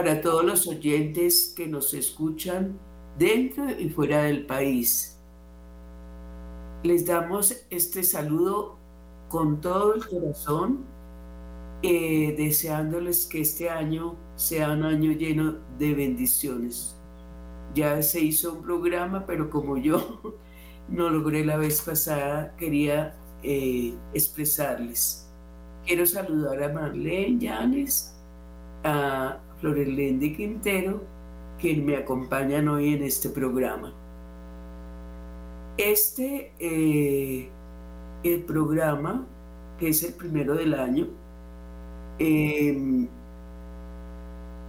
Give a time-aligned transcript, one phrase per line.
[0.00, 2.78] para todos los oyentes que nos escuchan
[3.18, 5.20] dentro y fuera del país.
[6.82, 8.78] Les damos este saludo
[9.28, 10.86] con todo el corazón,
[11.82, 16.96] eh, deseándoles que este año sea un año lleno de bendiciones.
[17.74, 20.22] Ya se hizo un programa, pero como yo
[20.88, 25.28] no logré la vez pasada, quería eh, expresarles.
[25.84, 28.14] Quiero saludar a Marlene Llanes,
[28.82, 31.02] a Florelende Quintero,
[31.60, 33.92] quien me acompañan hoy en este programa.
[35.76, 37.48] Este, eh,
[38.24, 39.26] el programa,
[39.78, 41.08] que es el primero del año,
[42.18, 43.06] eh,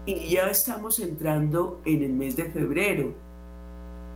[0.05, 3.13] y ya estamos entrando en el mes de febrero,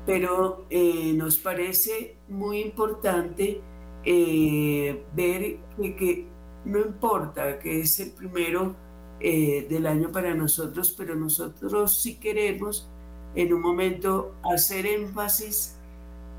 [0.06, 3.62] pero eh, nos parece muy importante
[4.04, 6.28] eh, ver que, que,
[6.66, 8.76] no importa que es el primero
[9.20, 12.90] eh, del año para nosotros, pero nosotros sí queremos
[13.36, 15.76] en un momento hacer énfasis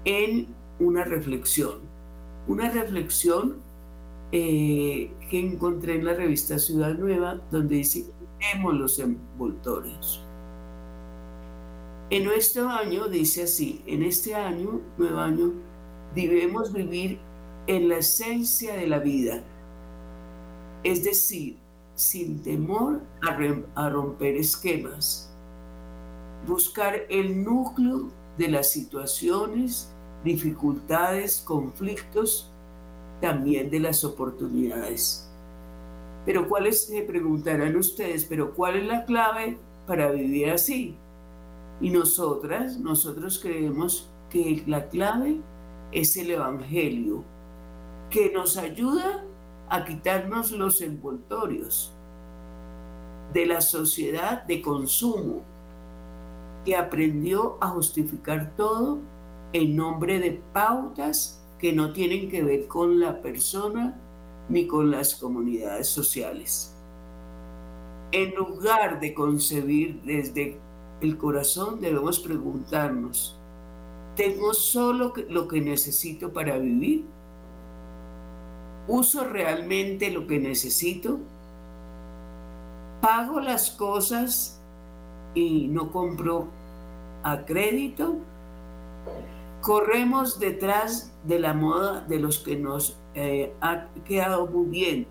[0.04, 0.48] en
[0.78, 1.80] una reflexión,
[2.46, 3.56] una reflexión
[4.32, 8.06] eh, que encontré en la revista Ciudad Nueva, donde dice,
[8.38, 10.22] quitemos los envoltorios.
[12.10, 15.52] En nuestro año, dice así, en este año, nuevo año,
[16.14, 17.18] debemos vivir
[17.66, 19.42] en la esencia de la vida,
[20.84, 21.56] es decir,
[21.96, 23.00] sin temor
[23.74, 25.32] a, romper esquemas,
[26.46, 29.90] buscar el núcleo de las situaciones,
[30.22, 32.52] dificultades, conflictos,
[33.20, 35.28] también de las oportunidades.
[36.26, 39.56] Pero ¿cuáles, se preguntarán ustedes, pero cuál es la clave
[39.86, 40.94] para vivir así?
[41.80, 45.40] Y nosotras, nosotros creemos que la clave
[45.92, 47.24] es el Evangelio,
[48.10, 49.24] que nos ayuda
[49.68, 51.92] a quitarnos los envoltorios
[53.32, 55.42] de la sociedad de consumo,
[56.64, 58.98] que aprendió a justificar todo
[59.52, 63.96] en nombre de pautas que no tienen que ver con la persona
[64.48, 66.74] ni con las comunidades sociales.
[68.12, 70.58] En lugar de concebir desde
[71.00, 73.36] el corazón, debemos preguntarnos,
[74.14, 77.04] ¿tengo solo lo que necesito para vivir?
[78.88, 81.18] ¿Uso realmente lo que necesito?
[83.00, 84.60] ¿Pago las cosas
[85.34, 86.48] y no compro
[87.22, 88.16] a crédito?
[89.66, 95.08] corremos detrás de la moda de los que nos eh, ha quedado muy bien.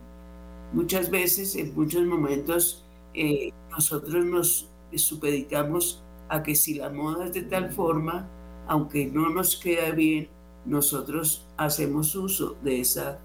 [0.71, 2.81] Muchas veces, en muchos momentos,
[3.13, 8.29] eh, nosotros nos supeditamos a que si la moda es de tal forma,
[8.65, 10.29] aunque no nos queda bien,
[10.65, 13.19] nosotros hacemos uso de esa,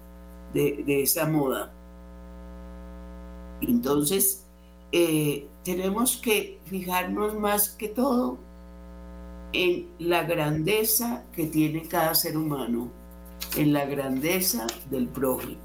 [0.53, 1.71] de, esa moda.
[3.61, 4.45] Entonces,
[4.91, 8.37] eh, tenemos que fijarnos más que todo
[9.53, 12.89] en la grandeza que tiene cada ser humano,
[13.55, 15.59] en la grandeza del prójimo.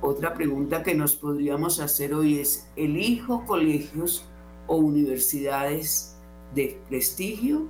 [0.00, 4.24] Otra pregunta que nos podríamos hacer hoy es, ¿elijo colegios
[4.66, 6.16] o universidades
[6.54, 7.68] de prestigio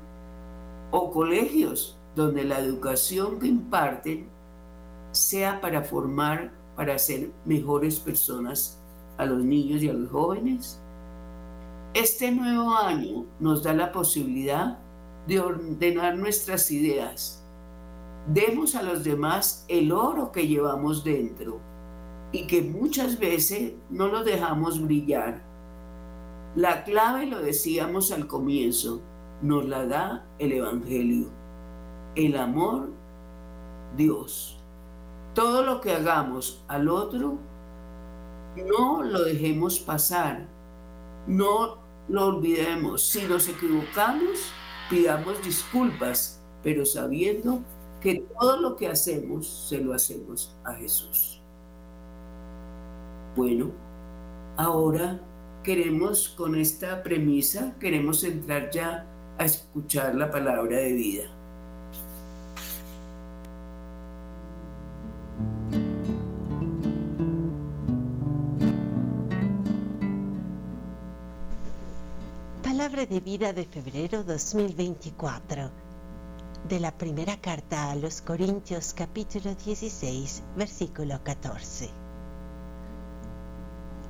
[0.90, 4.28] o colegios donde la educación que imparten
[5.12, 8.78] sea para formar, para ser mejores personas
[9.18, 10.80] a los niños y a los jóvenes?
[11.94, 14.78] Este nuevo año nos da la posibilidad
[15.26, 17.44] de ordenar nuestras ideas.
[18.32, 21.60] Demos a los demás el oro que llevamos dentro
[22.32, 25.42] y que muchas veces no lo dejamos brillar
[26.54, 29.00] La clave, lo decíamos al comienzo,
[29.40, 31.41] nos la da el Evangelio.
[32.14, 32.90] El amor,
[33.96, 34.58] Dios.
[35.34, 37.38] Todo lo que hagamos al otro,
[38.56, 40.46] no lo dejemos pasar.
[41.26, 41.78] No
[42.08, 43.02] lo olvidemos.
[43.02, 44.52] Si nos equivocamos,
[44.90, 47.60] pidamos disculpas, pero sabiendo
[48.00, 51.40] que todo lo que hacemos se lo hacemos a Jesús.
[53.36, 53.70] Bueno,
[54.58, 55.18] ahora
[55.62, 59.06] queremos con esta premisa, queremos entrar ya
[59.38, 61.41] a escuchar la palabra de vida.
[72.92, 75.70] Palabra de vida de febrero 2024
[76.68, 81.88] de la primera carta a los Corintios capítulo 16 versículo 14.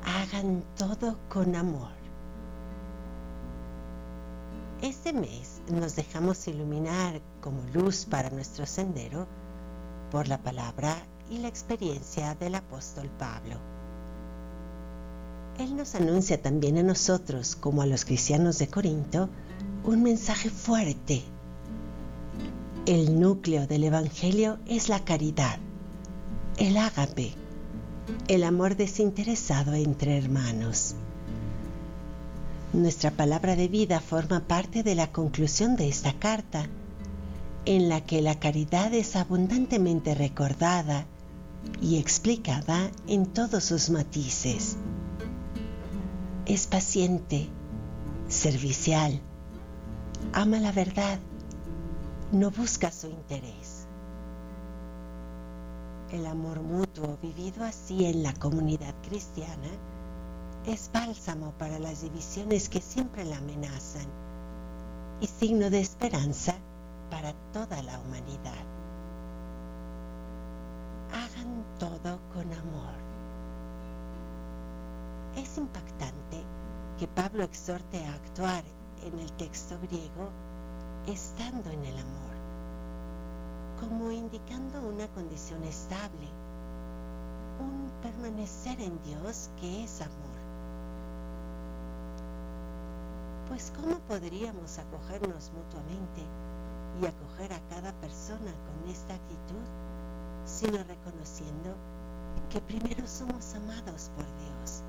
[0.04, 1.92] Hagan todo con amor.
[4.80, 9.28] Este mes nos dejamos iluminar como luz para nuestro sendero
[10.10, 10.96] por la palabra
[11.30, 13.71] y la experiencia del apóstol Pablo.
[15.58, 19.28] Él nos anuncia también a nosotros, como a los cristianos de Corinto,
[19.84, 21.22] un mensaje fuerte
[22.86, 25.58] el núcleo del Evangelio es la caridad,
[26.56, 27.32] el ágape,
[28.26, 30.96] el amor desinteresado entre hermanos.
[32.72, 36.66] Nuestra palabra de vida forma parte de la conclusión de esta carta,
[37.66, 41.06] en la que la caridad es abundantemente recordada
[41.80, 44.76] y explicada en todos sus matices.
[46.44, 47.48] Es paciente,
[48.28, 49.20] servicial,
[50.32, 51.20] ama la verdad,
[52.32, 53.86] no busca su interés.
[56.10, 59.70] El amor mutuo vivido así en la comunidad cristiana
[60.66, 64.06] es bálsamo para las divisiones que siempre la amenazan
[65.20, 66.56] y signo de esperanza
[67.08, 68.64] para toda la humanidad.
[71.12, 73.01] Hagan todo con amor.
[75.36, 76.44] Es impactante
[76.98, 78.62] que Pablo exhorte a actuar
[79.02, 80.28] en el texto griego
[81.06, 82.34] estando en el amor,
[83.80, 86.28] como indicando una condición estable,
[87.58, 90.12] un permanecer en Dios que es amor.
[93.48, 96.20] Pues ¿cómo podríamos acogernos mutuamente
[97.00, 99.64] y acoger a cada persona con esta actitud,
[100.44, 101.74] sino reconociendo
[102.50, 104.82] que primero somos amados por Dios,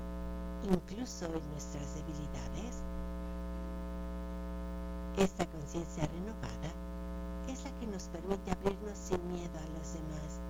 [0.70, 2.82] incluso en nuestras debilidades?
[5.16, 6.72] Esta conciencia renovada
[7.48, 10.40] es la que nos permite abrirnos sin miedo a los demás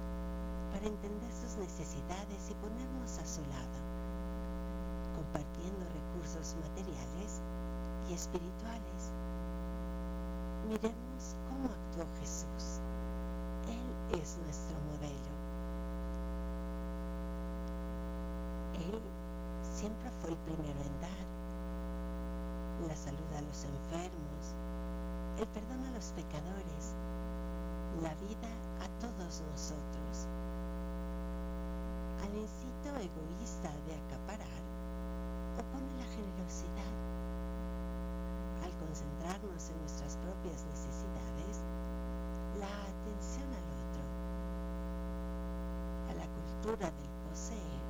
[0.73, 3.79] para entender sus necesidades y ponernos a su lado,
[5.17, 7.41] compartiendo recursos materiales
[8.09, 9.01] y espirituales.
[10.69, 12.81] Miremos cómo actuó Jesús.
[13.69, 15.35] Él es nuestro modelo.
[18.75, 19.01] Él
[19.85, 21.25] siempre fue el primero en dar
[22.89, 24.57] la salud a los enfermos,
[25.37, 26.97] el perdón a los pecadores,
[28.01, 28.49] la vida
[28.81, 30.25] a todos nosotros.
[32.25, 34.65] Al incito egoísta de acaparar,
[35.61, 36.97] opone la generosidad.
[38.65, 41.61] Al concentrarnos en nuestras propias necesidades,
[42.57, 44.03] la atención al otro.
[46.09, 47.85] A la cultura del poseer,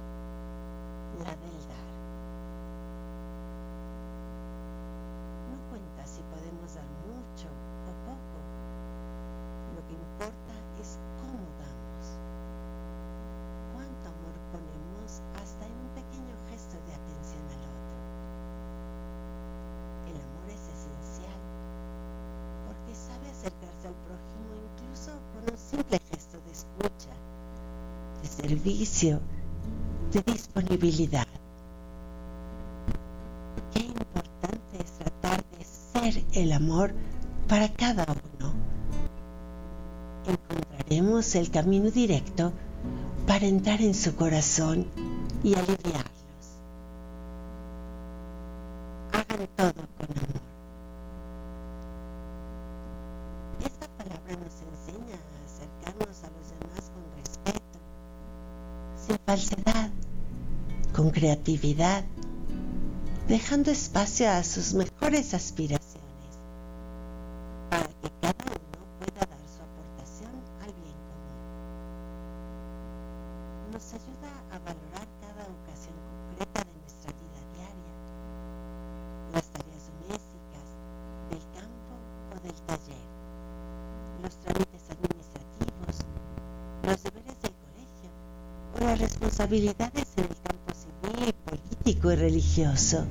[1.23, 1.85] la del dar.
[6.75, 8.39] dar mucho o poco.
[9.77, 12.07] Lo que importa es cómo damos.
[13.75, 17.95] Cuánto amor ponemos hasta en un pequeño gesto de atención al otro.
[20.11, 21.39] El amor es esencial
[22.67, 27.15] porque sabe acercarse al prójimo incluso con un simple gesto de escucha,
[28.65, 29.21] de servicio,
[30.13, 31.27] de disponibilidad.
[36.35, 36.93] el amor
[37.49, 38.53] para cada uno.
[40.27, 42.53] Encontraremos el camino directo
[43.27, 44.87] para entrar en su corazón
[45.43, 46.04] y aliviarlos.
[61.45, 62.05] creatividad,
[63.29, 66.01] dejando espacio a sus mejores aspiraciones,
[67.69, 70.33] para que cada uno pueda dar su aportación
[70.63, 71.37] al bien común.
[73.73, 77.93] Nos ayuda a valorar cada ocasión concreta de nuestra vida diaria,
[79.35, 80.67] las tareas domésticas,
[81.29, 81.93] del campo
[82.33, 83.05] o del taller,
[84.23, 85.97] los trámites administrativos,
[86.89, 88.09] los deberes del colegio
[88.75, 90.09] o las responsabilidades
[92.13, 93.07] y religioso.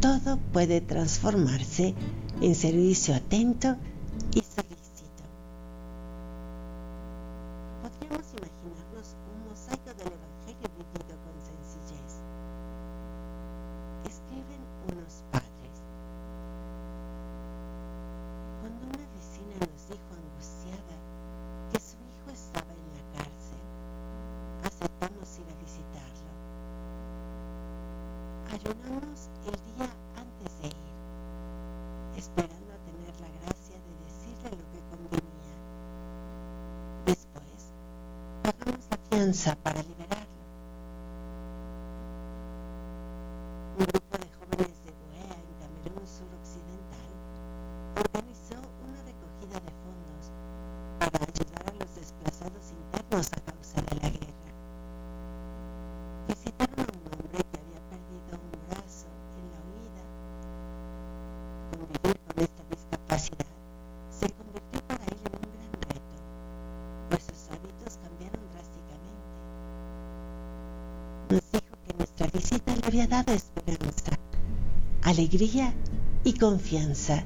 [0.00, 1.94] Todo puede transformarse
[2.40, 3.76] en servicio atento
[4.32, 5.24] y solícito.
[7.82, 12.12] Podríamos imaginarnos un mosaico del Evangelio vivido con sencillez.
[14.04, 15.76] Escriben unos padres.
[18.60, 20.94] Cuando una vecina nos dijo angustiada
[21.72, 23.62] que su hijo estaba en la cárcel,
[24.62, 26.26] aceptamos ir a visitarlo.
[28.46, 30.88] Ayunamos el día antes de ir,
[32.16, 35.54] esperando a tener la gracia de decirle lo que convenía.
[37.04, 37.74] Después,
[38.42, 40.40] pagamos la fianza para liberarlo.
[43.78, 47.10] Un grupo de jóvenes de Buea, en Camerún suroccidental,
[47.98, 48.56] organizó
[48.86, 50.24] una recogida de fondos
[51.00, 54.32] para ayudar a los desplazados internos a causa de la guerra.
[56.28, 59.06] Visitaron a un hombre que había perdido un brazo
[59.38, 60.02] en la huida.
[61.70, 63.46] Convivir con esta discapacidad
[64.10, 66.16] se convirtió para él en un gran reto,
[67.10, 69.26] pues sus hábitos cambiaron drásticamente.
[71.30, 74.12] Nos dijo que nuestra visita le había dado esperanza,
[75.02, 75.74] alegría
[76.22, 77.24] y confianza.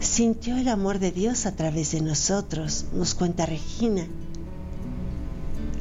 [0.00, 4.06] Sintió el amor de Dios a través de nosotros, nos cuenta Regina.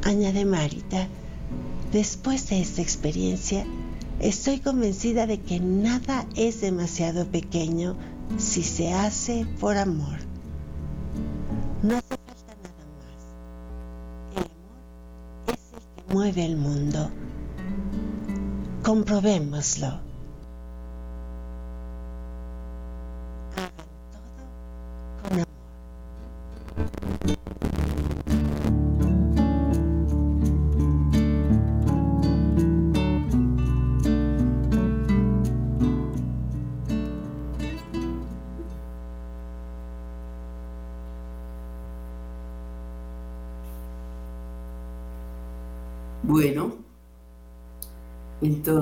[0.04, 1.10] Añade Marita,
[1.92, 3.66] después de esta experiencia,
[4.22, 7.98] estoy convencida de que nada es demasiado pequeño
[8.38, 10.20] si se hace por amor.
[11.84, 13.26] No hace falta nada más.
[14.38, 14.80] El amor
[15.48, 17.12] es el que mueve el mundo.
[18.88, 19.92] Comprobémoslo.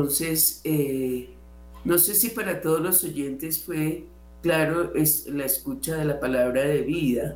[0.06, 1.30] Entonces, eh,
[1.84, 4.06] no sé si para todos los oyentes fue
[4.44, 7.36] claro es la escucha de la palabra de vida,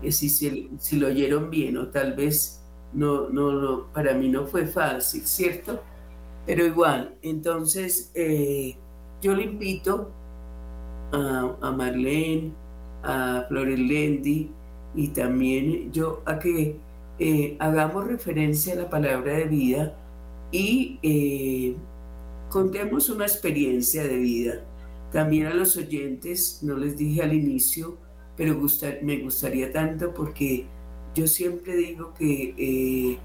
[0.00, 2.62] eh, si, si lo oyeron bien o tal vez
[2.92, 5.82] no, no, no, para mí no fue fácil, ¿cierto?
[6.46, 8.76] Pero igual, entonces eh,
[9.20, 10.12] yo le invito
[11.10, 12.52] a, a Marlene,
[13.02, 14.48] a Florelendi
[14.94, 16.76] y también yo a que
[17.18, 19.98] eh, hagamos referencia a la palabra de vida
[20.54, 21.74] y eh,
[22.48, 24.64] contemos una experiencia de vida.
[25.10, 27.98] También a los oyentes, no les dije al inicio,
[28.36, 28.56] pero
[29.02, 30.66] me gustaría tanto porque
[31.12, 33.18] yo siempre digo que eh,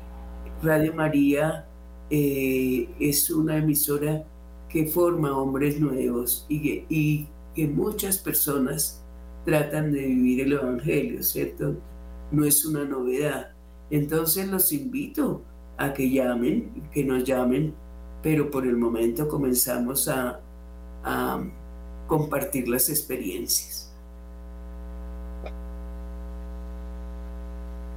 [0.63, 1.67] Radio María
[2.09, 4.25] eh, es una emisora
[4.67, 9.03] que forma hombres nuevos y que, y que muchas personas
[9.45, 11.75] tratan de vivir el Evangelio, ¿cierto?
[12.31, 13.51] No es una novedad.
[13.91, 15.43] Entonces los invito
[15.79, 17.73] a que llamen, que nos llamen,
[18.21, 20.39] pero por el momento comenzamos a,
[22.07, 23.93] compartir las experiencias.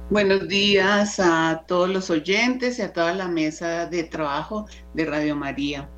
[0.09, 5.35] Buenos días a todos los oyentes y a toda la mesa de trabajo de Radio
[5.35, 5.89] María.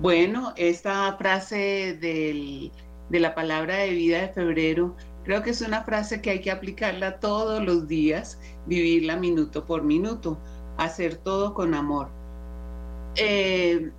[0.00, 2.72] Bueno, esta frase del-
[3.10, 6.50] de la palabra de vida de febrero, creo que es una frase que hay que
[6.50, 10.38] aplicarla todos los días, vivirla minuto por minuto,
[10.76, 12.08] hacer todo con amor.
[13.16, 13.90] Eh,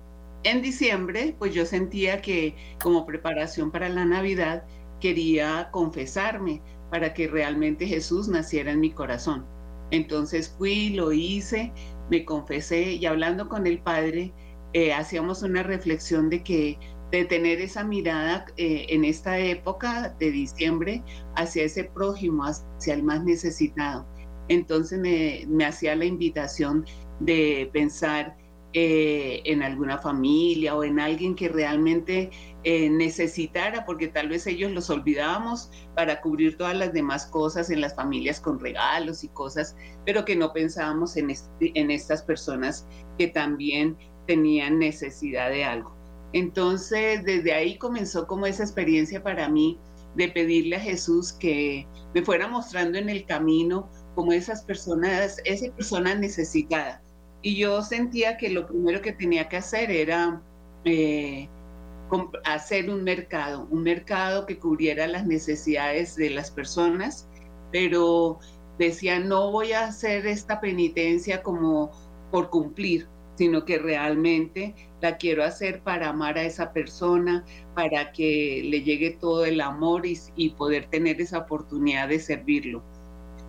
[0.44, 4.64] en diciembre, pues yo sentía que como preparación para la Navidad
[5.00, 9.44] quería confesarme para que realmente Jesús naciera en mi corazón.
[9.90, 11.72] Entonces fui, lo hice,
[12.10, 14.32] me confesé y hablando con el Padre,
[14.72, 16.78] eh, hacíamos una reflexión de que
[17.10, 21.02] de tener esa mirada eh, en esta época de diciembre
[21.36, 24.06] hacia ese prójimo, hacia el más necesitado.
[24.48, 26.84] Entonces me, hacía la invitación
[27.20, 28.36] de pensar
[28.72, 32.30] eh, en alguna familia o en alguien que realmente
[32.64, 37.80] eh, necesitara, porque tal vez ellos los olvidábamos para cubrir todas las demás cosas en
[37.80, 42.86] las familias con regalos y cosas, pero que no pensábamos en, este- en estas personas
[43.18, 45.94] que también tenían necesidad de algo.
[46.32, 49.78] Entonces, desde ahí comenzó como esa experiencia para mí
[50.16, 55.70] de pedirle a Jesús que me fuera mostrando en el camino como esas personas, esa
[55.72, 57.00] persona necesitada.
[57.42, 60.42] Y yo sentía que lo primero que tenía que hacer era
[60.84, 61.48] eh,
[62.44, 67.28] hacer un mercado, un mercado que cubriera las necesidades de las personas,
[67.70, 68.40] pero
[68.78, 71.90] decía, no voy a hacer esta penitencia como
[72.30, 73.06] por cumplir,
[73.36, 77.44] sino que realmente la quiero hacer para amar a esa persona,
[77.74, 82.82] para que le llegue todo el amor y, poder tener esa oportunidad de servirlo.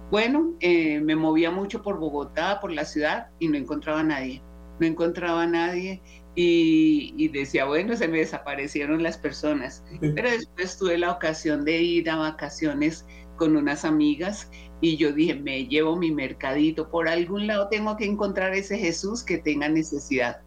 [0.09, 4.41] Bueno, eh, me movía mucho por Bogotá, por la ciudad, y no encontraba a nadie.
[4.79, 6.01] No encontraba a nadie
[6.35, 9.83] y, y, decía, bueno, se me desaparecieron las personas.
[9.99, 13.05] Pero después tuve la ocasión de ir a vacaciones
[13.37, 14.49] con unas amigas
[14.81, 19.23] y yo dije, me llevo mi mercadito, por algún lado tengo que encontrar ese Jesús
[19.23, 20.41] que tenga necesidad.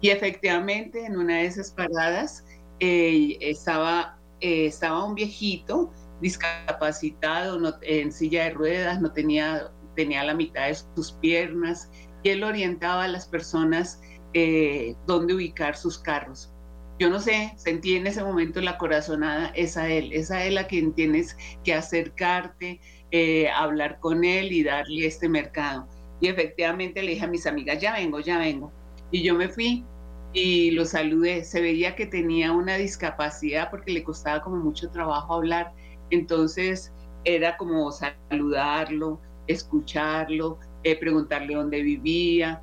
[0.00, 2.44] Y efectivamente, en una de esas paradas
[2.80, 10.34] eh, estaba, eh, estaba un viejito discapacitado, en silla de ruedas, no tenía, tenía la
[10.34, 11.90] mitad de sus piernas,
[12.22, 14.00] y él orientaba a las personas
[14.34, 16.52] eh, dónde ubicar sus carros
[16.98, 20.56] yo no sé, sentí en ese momento la corazonada, es a él, es a él
[20.56, 22.80] a quien tienes que acercarte,
[23.10, 25.86] eh, hablar con él y darle este mercado.
[26.20, 28.72] Y efectivamente le dije a mis amigas, ya vengo, ya vengo.
[29.10, 29.84] Y yo me fui
[30.32, 31.44] y lo saludé.
[31.44, 35.74] Se veía que tenía una discapacidad porque le costaba como mucho trabajo hablar.
[36.10, 36.92] Entonces
[37.24, 42.62] era como saludarlo, escucharlo, eh, preguntarle dónde vivía.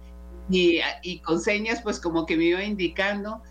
[0.49, 3.41] Y, y con señas pues como que me iba indicando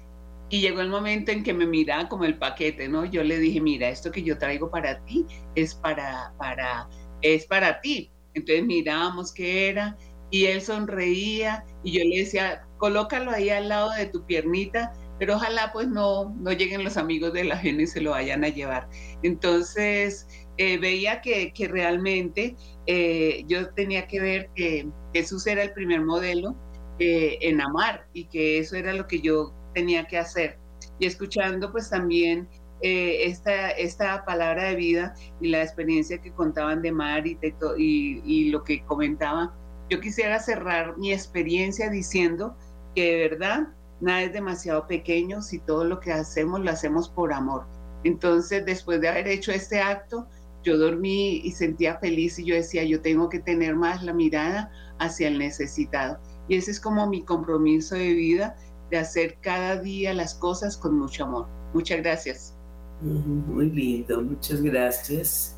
[0.52, 3.06] y llegó el momento en que me miraba como el paquete, ¿no?
[3.06, 6.90] Yo le dije, mira, esto que yo traigo para ti es para, para,
[7.22, 8.10] es para ti.
[8.34, 9.96] Entonces mirábamos qué era
[10.30, 14.92] y él sonreía y yo le decía, colócalo ahí al lado de tu piernita,
[15.22, 18.42] pero ojalá pues no, no lleguen los amigos de la gente y se lo vayan
[18.42, 18.88] a llevar.
[19.22, 22.56] Entonces eh, veía que, que realmente
[22.88, 26.56] eh, yo tenía que ver que Jesús era el primer modelo
[26.98, 30.58] eh, en amar y que eso era lo que yo tenía que hacer.
[30.98, 32.48] Y escuchando pues también
[32.80, 37.38] esta, esta palabra de vida y la experiencia que contaban de Mar y,
[37.76, 39.54] y, lo que comentaba,
[39.88, 42.56] yo quisiera cerrar mi experiencia diciendo
[42.96, 43.68] que de verdad
[44.02, 47.64] nada es demasiado pequeño si todo lo que hacemos lo hacemos por amor.
[48.04, 50.26] Entonces, después de haber hecho este acto,
[50.64, 54.70] yo dormí y sentía feliz y yo decía, yo tengo que tener más la mirada
[54.98, 56.18] hacia el necesitado.
[56.48, 58.56] Y ese es como mi compromiso de vida
[58.90, 61.46] de hacer cada día las cosas con mucho amor.
[61.72, 62.54] Muchas gracias.
[63.00, 65.56] Muy lindo, muchas gracias.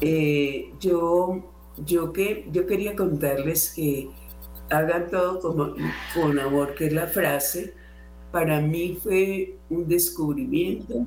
[0.00, 1.42] Eh, yo,
[1.84, 4.10] yo, que, yo quería contarles que
[4.78, 5.74] hagan todo
[6.14, 7.74] con amor, que es la frase.
[8.32, 11.06] Para mí fue un descubrimiento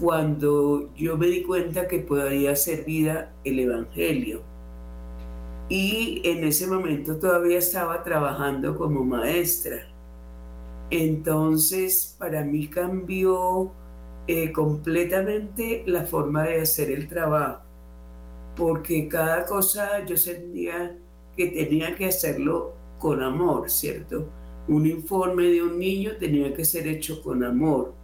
[0.00, 4.54] cuando yo me di cuenta que podía ser vida el Evangelio
[5.68, 9.86] y en ese momento todavía estaba trabajando como maestra.
[10.90, 13.72] Entonces, para mí cambió
[14.26, 17.62] eh, completamente la forma de hacer el trabajo,
[18.56, 20.96] porque cada cosa yo sentía
[21.36, 24.28] que tenía que hacerlo con amor, ¿cierto?
[24.68, 27.94] Un informe de un niño tenía que ser hecho con amor.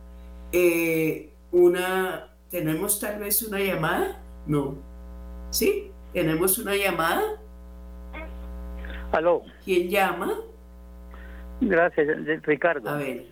[0.52, 4.22] Eh, una, ¿tenemos tal vez una llamada?
[4.46, 4.74] No.
[5.50, 5.90] ¿Sí?
[6.12, 7.22] ¿Tenemos una llamada?
[9.12, 9.42] Aló.
[9.64, 10.34] ¿Quién llama?
[11.60, 12.06] Gracias,
[12.42, 12.88] Ricardo.
[12.88, 13.26] A ver.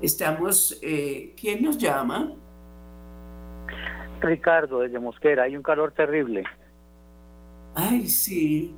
[0.00, 2.32] Estamos, eh, ¿quién nos llama?
[4.20, 6.44] Ricardo, desde Mosquera, hay un calor terrible.
[7.74, 8.74] Ay, sí.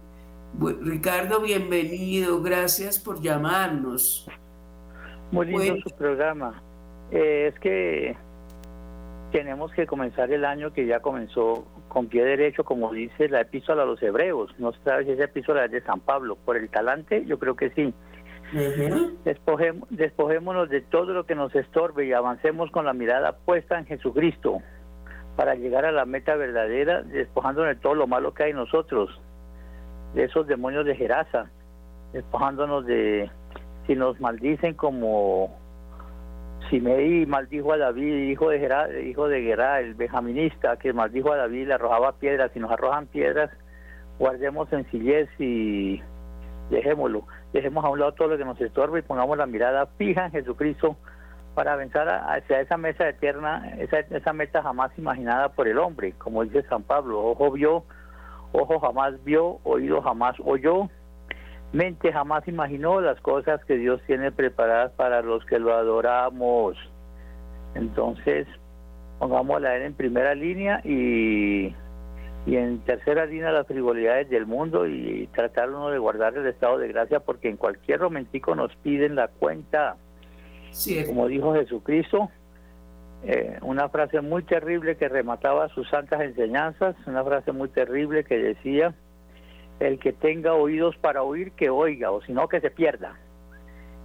[0.56, 4.28] Ricardo, bienvenido, gracias por llamarnos.
[5.30, 6.62] Muy lindo su programa.
[7.10, 8.16] Eh, es que
[9.30, 13.82] tenemos que comenzar el año que ya comenzó con pie derecho, como dice la epístola
[13.82, 14.54] a los hebreos.
[14.58, 16.36] No sé si esa epístola es de San Pablo.
[16.36, 17.94] Por el talante, yo creo que sí.
[19.90, 24.62] despojémonos de todo lo que nos estorbe y avancemos con la mirada puesta en Jesucristo
[25.36, 29.20] para llegar a la meta verdadera, despojándonos de todo lo malo que hay en nosotros,
[30.14, 31.50] de esos demonios de Gerasa,
[32.12, 33.30] despojándonos de
[33.86, 35.56] si nos maldicen como
[36.68, 41.36] Simei maldijo a David, hijo de Gerá, hijo de Gerá, el benjaminista, que maldijo a
[41.36, 42.50] David, le arrojaba piedras.
[42.52, 43.50] Si nos arrojan piedras,
[44.18, 46.02] guardemos sencillez y
[46.70, 47.24] dejémoslo.
[47.52, 50.32] Dejemos a un lado todo lo que nos estorba y pongamos la mirada fija en
[50.32, 50.96] Jesucristo
[51.54, 56.12] para avanzar hacia esa mesa eterna, esa, esa meta jamás imaginada por el hombre.
[56.18, 57.84] Como dice San Pablo, ojo vio,
[58.52, 60.88] ojo jamás vio, oído jamás oyó,
[61.72, 66.76] mente jamás imaginó las cosas que Dios tiene preparadas para los que lo adoramos.
[67.74, 68.46] Entonces,
[69.18, 71.74] pongámosla en primera línea y,
[72.46, 76.78] y en tercera línea las frivolidades del mundo y tratar uno de guardar el estado
[76.78, 79.96] de gracia porque en cualquier momentico nos piden la cuenta.
[81.06, 82.30] Como dijo Jesucristo,
[83.24, 88.38] eh, una frase muy terrible que remataba sus santas enseñanzas, una frase muy terrible que
[88.38, 88.94] decía,
[89.80, 93.18] el que tenga oídos para oír, que oiga, o si no, que se pierda.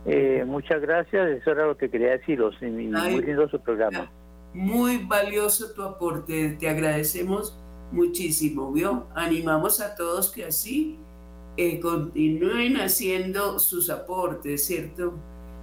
[0.05, 4.11] Eh, muchas gracias, eso era lo que quería deciros, y muy lindo su programa.
[4.53, 7.57] Muy valioso tu aporte, te agradecemos
[7.91, 9.07] muchísimo, ¿vio?
[9.15, 10.99] Animamos a todos que así
[11.55, 15.13] eh, continúen haciendo sus aportes, ¿cierto?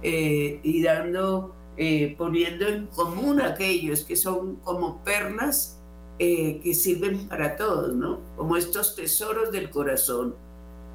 [0.01, 5.77] Eh, y dando, eh, poniendo en común aquellos que son como perlas
[6.19, 8.19] que sirven para todos, ¿no?
[8.37, 10.35] Como estos tesoros del corazón.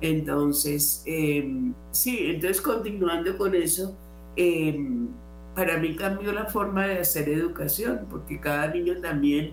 [0.00, 3.96] Entonces, em, sí, entonces continuando con eso,
[4.36, 5.08] em,
[5.56, 9.52] para mí cambió la forma de hacer educación, porque cada niño también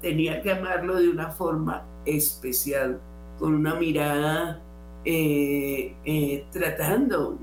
[0.00, 3.00] tenía que amarlo de una forma especial
[3.38, 4.62] con una mirada
[5.08, 7.38] eh, eh, tratando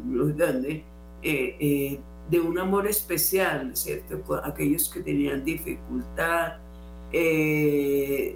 [1.22, 4.42] eh, de un amor especial, ¿cierto?
[4.44, 6.58] aquellos que tenían dificultad,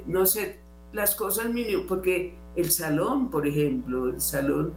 [0.05, 0.59] no sé,
[0.93, 4.73] las cosas mínimas, porque el salón, por ejemplo, el salón,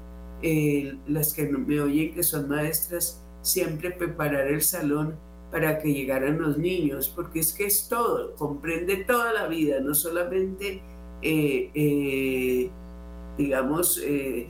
[1.07, 5.17] las que me oyen que son maestras, siempre preparar el salón
[5.51, 9.95] para que llegaran los niños, porque es que es todo, comprende toda la vida, no
[9.95, 10.83] solamente
[11.23, 12.71] eh, eh,
[13.37, 14.49] digamos, eh,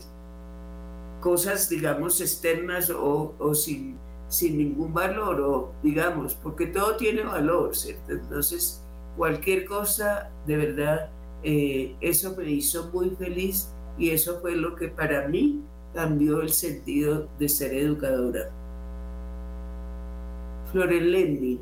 [1.21, 3.97] cosas, digamos, externas o, sin,
[4.31, 8.13] sin, ningún valor, o digamos, porque todo tiene valor, ¿cierto?
[8.13, 8.83] Entonces,
[9.17, 11.11] cualquier cosa, de verdad,
[11.43, 15.61] eso me hizo muy feliz y eso fue lo que para mí
[15.95, 18.51] cambió el sentido de ser educadora.
[20.71, 21.59] Florel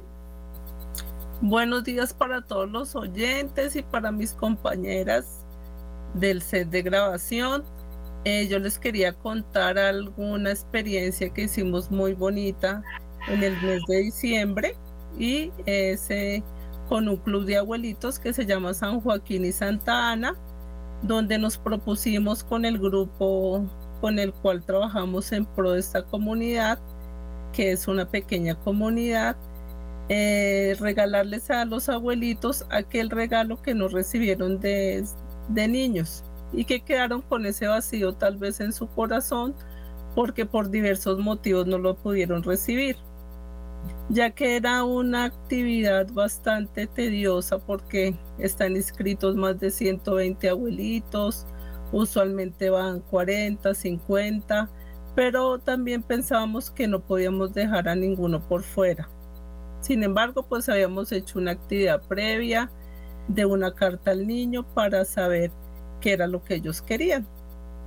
[1.41, 5.45] Buenos días para todos los oyentes y para mis compañeras
[6.15, 7.65] del set de grabación.
[8.25, 12.83] Eh, yo les quería contar alguna experiencia que hicimos muy bonita
[13.29, 14.77] en el mes de diciembre
[15.19, 16.43] y ese
[16.89, 20.35] con un club de abuelitos que se llama San Joaquín y Santa Ana,
[21.03, 23.65] donde nos propusimos con el grupo
[24.01, 26.79] con el cual trabajamos en pro de esta comunidad,
[27.53, 29.37] que es una pequeña comunidad,
[30.09, 35.05] eh, regalarles a los abuelitos aquel regalo que no recibieron de,
[35.49, 39.55] de niños y que quedaron con ese vacío tal vez en su corazón
[40.15, 42.97] porque por diversos motivos no lo pudieron recibir
[44.09, 51.47] ya que era una actividad bastante tediosa porque están inscritos más de 120 abuelitos,
[51.93, 54.71] usualmente van 40, 50,
[55.15, 59.09] pero también pensábamos que no podíamos dejar a ninguno por fuera.
[59.81, 62.71] Sin embargo, pues habíamos hecho una actividad previa
[63.29, 65.51] de una carta al niño para saber
[66.01, 67.27] qué era lo que ellos querían.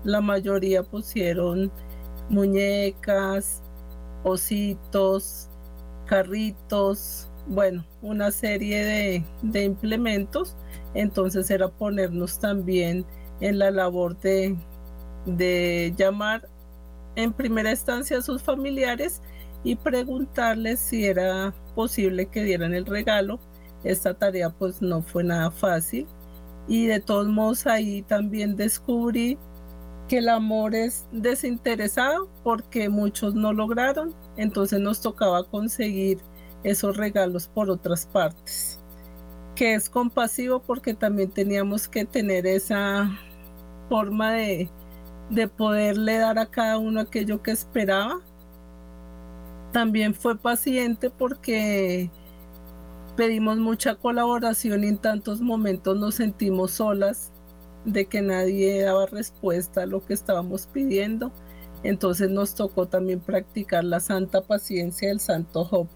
[0.03, 1.71] La mayoría pusieron
[2.29, 3.61] muñecas,
[4.23, 5.49] ositos,
[6.05, 10.55] carritos, bueno, una serie de, de implementos.
[10.93, 13.05] Entonces era ponernos también
[13.39, 14.55] en la labor de,
[15.25, 16.47] de llamar
[17.15, 19.21] en primera instancia a sus familiares
[19.63, 23.39] y preguntarles si era posible que dieran el regalo.
[23.83, 26.07] Esta tarea pues no fue nada fácil
[26.67, 29.37] y de todos modos ahí también descubrí
[30.07, 36.19] que el amor es desinteresado porque muchos no lograron, entonces nos tocaba conseguir
[36.63, 38.79] esos regalos por otras partes.
[39.55, 43.09] Que es compasivo porque también teníamos que tener esa
[43.89, 44.69] forma de,
[45.29, 48.21] de poderle dar a cada uno aquello que esperaba
[49.71, 52.11] también fue paciente porque
[53.15, 57.31] pedimos mucha colaboración y en tantos momentos nos sentimos solas
[57.85, 61.31] de que nadie daba respuesta a lo que estábamos pidiendo.
[61.83, 65.87] Entonces nos tocó también practicar la santa paciencia del santo Job.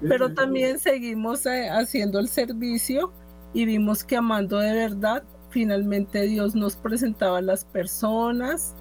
[0.00, 3.12] Pero también seguimos eh, haciendo el servicio
[3.54, 8.74] y vimos que amando de verdad, finalmente Dios nos presentaba a las personas,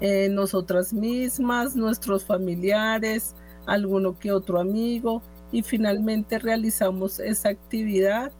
[0.00, 3.34] eh, nosotras mismas, nuestros familiares,
[3.66, 8.32] alguno que otro amigo y finalmente realizamos esa actividad.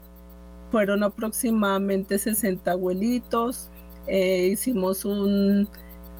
[0.71, 3.71] Fueron aproximadamente 60 abuelitos,
[4.07, 5.69] eh, hicimos un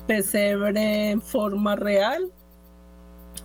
[0.07, 2.33] pesebre en forma real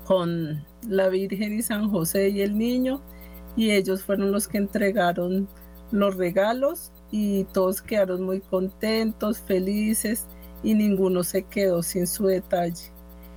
[0.06, 3.02] con la Virgen y San José y el niño
[3.56, 5.48] y ellos fueron los que entregaron
[5.92, 10.26] los regalos y todos quedaron muy contentos, felices
[10.64, 12.92] y ninguno se quedó sin su detalle.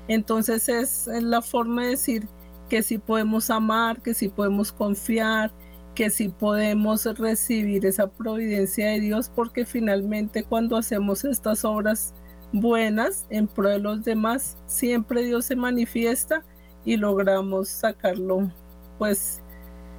[0.08, 2.28] Entonces es la forma de decir
[2.68, 5.52] que sí podemos amar, que sí podemos confiar,
[5.94, 12.14] que sí podemos recibir esa providencia de Dios, porque finalmente cuando hacemos estas obras
[12.52, 16.44] buenas en pro de los demás, siempre Dios se manifiesta
[16.84, 18.50] y logramos sacarlo
[18.98, 19.42] pues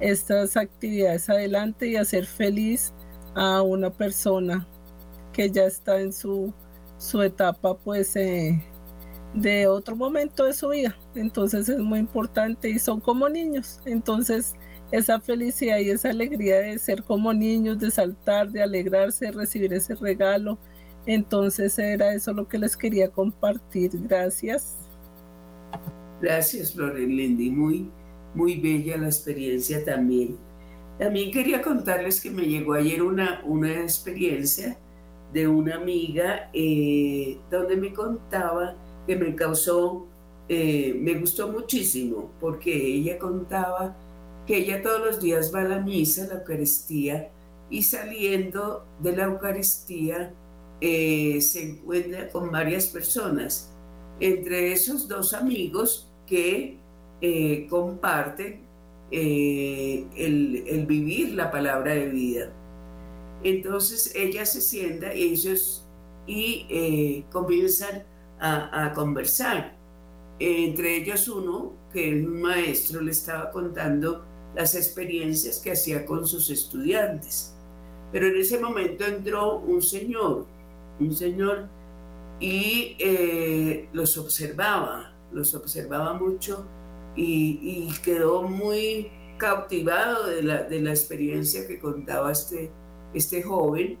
[0.00, 2.92] estas actividades adelante y hacer feliz
[3.34, 4.66] a una persona
[5.32, 6.52] que ya está en su,
[6.98, 8.62] su etapa pues eh,
[9.34, 10.96] de otro momento de su vida.
[11.14, 13.80] Entonces es muy importante y son como niños.
[13.84, 14.54] Entonces
[14.90, 19.72] esa felicidad y esa alegría de ser como niños, de saltar, de alegrarse, de recibir
[19.72, 20.58] ese regalo.
[21.06, 23.90] Entonces era eso lo que les quería compartir.
[23.94, 24.76] Gracias.
[26.20, 27.50] Gracias, Lindy.
[27.50, 27.90] Muy,
[28.34, 30.36] muy bella la experiencia también.
[30.98, 34.76] También quería contarles que me llegó ayer una, una experiencia
[35.32, 38.74] de una amiga eh, donde me contaba
[39.08, 40.06] que me causó,
[40.50, 43.96] eh, me gustó muchísimo, porque ella contaba
[44.46, 47.30] que ella todos los días va a la misa, a la Eucaristía,
[47.70, 50.34] y saliendo de la Eucaristía
[50.82, 53.72] eh, se encuentra con varias personas,
[54.20, 56.76] entre esos dos amigos que
[57.22, 58.68] eh, comparten
[59.10, 62.52] el, vivir la palabra de vida.
[63.42, 65.86] Entonces ella se sienta y ellos
[66.26, 68.02] y comienzan
[68.40, 69.76] a, conversar.
[70.38, 74.24] Entre ellos uno, que un maestro, le estaba contando
[74.54, 77.54] las experiencias que hacía con sus estudiantes.
[78.12, 80.46] Pero en ese momento entró un señor,
[81.00, 81.68] un señor,
[82.40, 86.64] y eh, los observaba, los observaba mucho
[87.16, 92.70] y, quedó muy cautivado de la, de la, experiencia que contaba este,
[93.12, 93.98] este joven.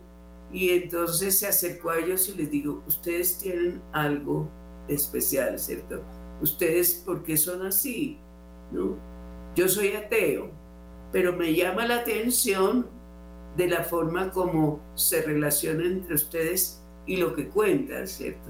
[0.52, 4.48] Y entonces se acercó a ellos y les digo, ustedes tienen algo
[4.88, 6.02] especial, ¿cierto?
[6.40, 8.18] Ustedes, ¿por qué son así?
[8.72, 8.96] ¿No?
[9.54, 10.50] Yo soy ateo,
[11.12, 12.86] pero me llama la atención
[13.56, 18.48] de la forma como se relaciona entre ustedes y lo que cuentan, ¿cierto?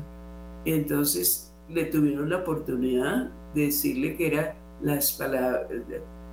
[0.65, 5.67] Entonces le tuvieron la oportunidad de decirle que era las palabras,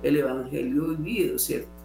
[0.02, 1.75] el Evangelio vivido, ¿cierto?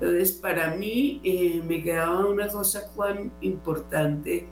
[0.00, 4.46] Entonces, para mí eh, me quedaba una cosa cuán importante,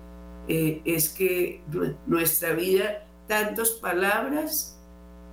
[0.49, 1.63] eh, es que
[2.07, 4.77] nuestra vida, tantas palabras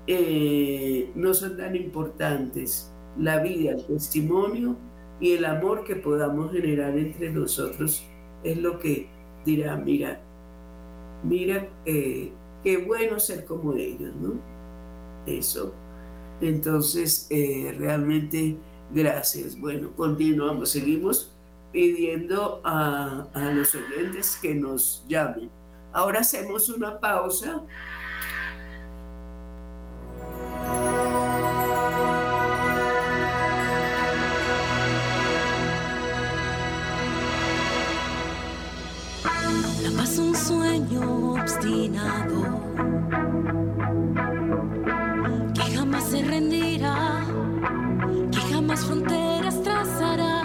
[0.08, 2.92] eh, no son tan importantes.
[3.18, 4.78] La vida, el testimonio
[5.20, 8.04] y el amor que podamos generar entre nosotros
[8.44, 9.08] es lo que
[9.46, 10.22] dirá, mira,
[11.24, 12.32] mira, eh,
[12.64, 14.34] qué bueno ser como ellos, ¿no?
[15.26, 15.74] Eso.
[16.42, 18.58] Entonces, eh, realmente,
[18.94, 19.60] gracias.
[19.60, 21.32] Bueno, continuamos, seguimos
[21.72, 25.50] pidiendo a, los oyentes que nos llamen.
[25.92, 27.62] Ahora hacemos una pausa
[41.60, 41.84] que
[48.86, 50.44] fronteras trazará,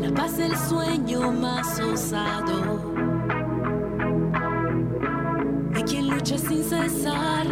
[0.00, 2.92] la paz del sueño más osado,
[5.72, 7.46] de quien lucha sin cesar,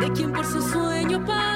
[0.00, 1.49] de quien por su sueño pagará,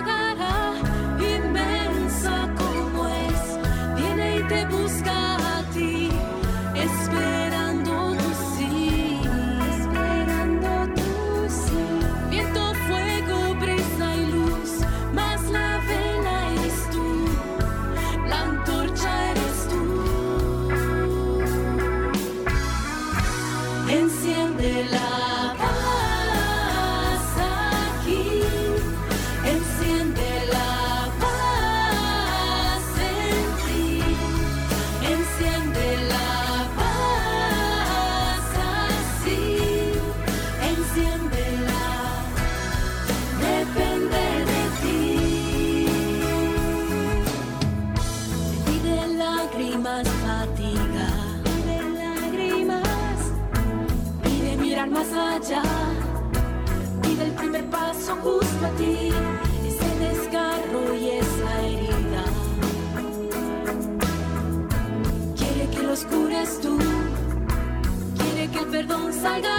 [69.25, 69.54] salga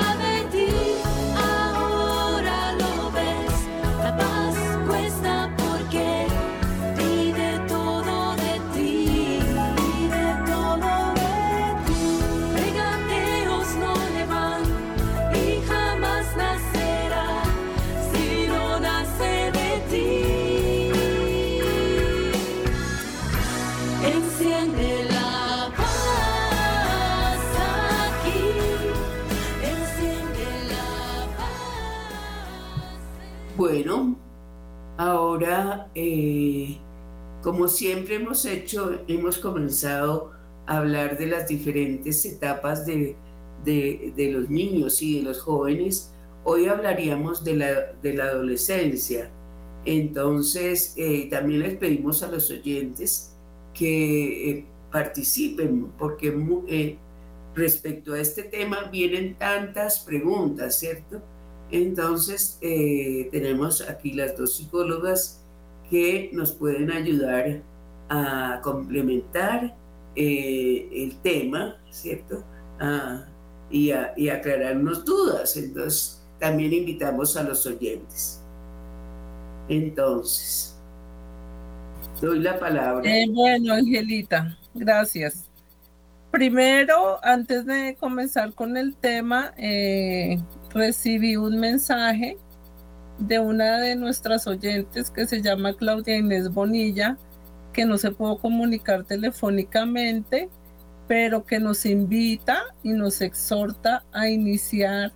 [33.65, 34.15] bueno,
[34.95, 36.77] ahora, eh,
[37.41, 40.33] como siempre hemos hecho, hemos comenzado
[40.67, 43.15] a hablar de las diferentes etapas de,
[43.63, 46.13] de, los niños y de los jóvenes.
[46.43, 49.31] Hoy hablaríamos de la, de la adolescencia.
[49.83, 53.35] Entonces, eh, también les pedimos a los oyentes
[53.73, 56.99] que eh, participen, porque
[57.55, 61.19] respecto a este tema vienen tantas preguntas, ¿cierto?
[61.71, 62.59] Entonces,
[63.31, 65.43] tenemos aquí las dos psicólogas
[65.89, 67.61] que nos pueden ayudar
[68.09, 69.75] a complementar
[70.15, 72.43] el tema, ¿cierto?
[73.69, 75.57] y, a, y aclararnos dudas.
[75.57, 78.41] Entonces, también invitamos a los oyentes.
[79.67, 80.75] Entonces,
[82.21, 83.01] doy la palabra.
[83.03, 85.45] Eh, bueno, Angelita, gracias.
[86.31, 90.37] Primero, antes de comenzar con el tema, eh,
[90.75, 92.37] recibí un mensaje
[93.17, 97.17] de una de nuestras oyentes que se llama Claudia Inés Bonilla,
[97.71, 100.49] que no se pudo comunicar telefónicamente,
[101.07, 105.13] pero que nos invita y nos exhorta a iniciar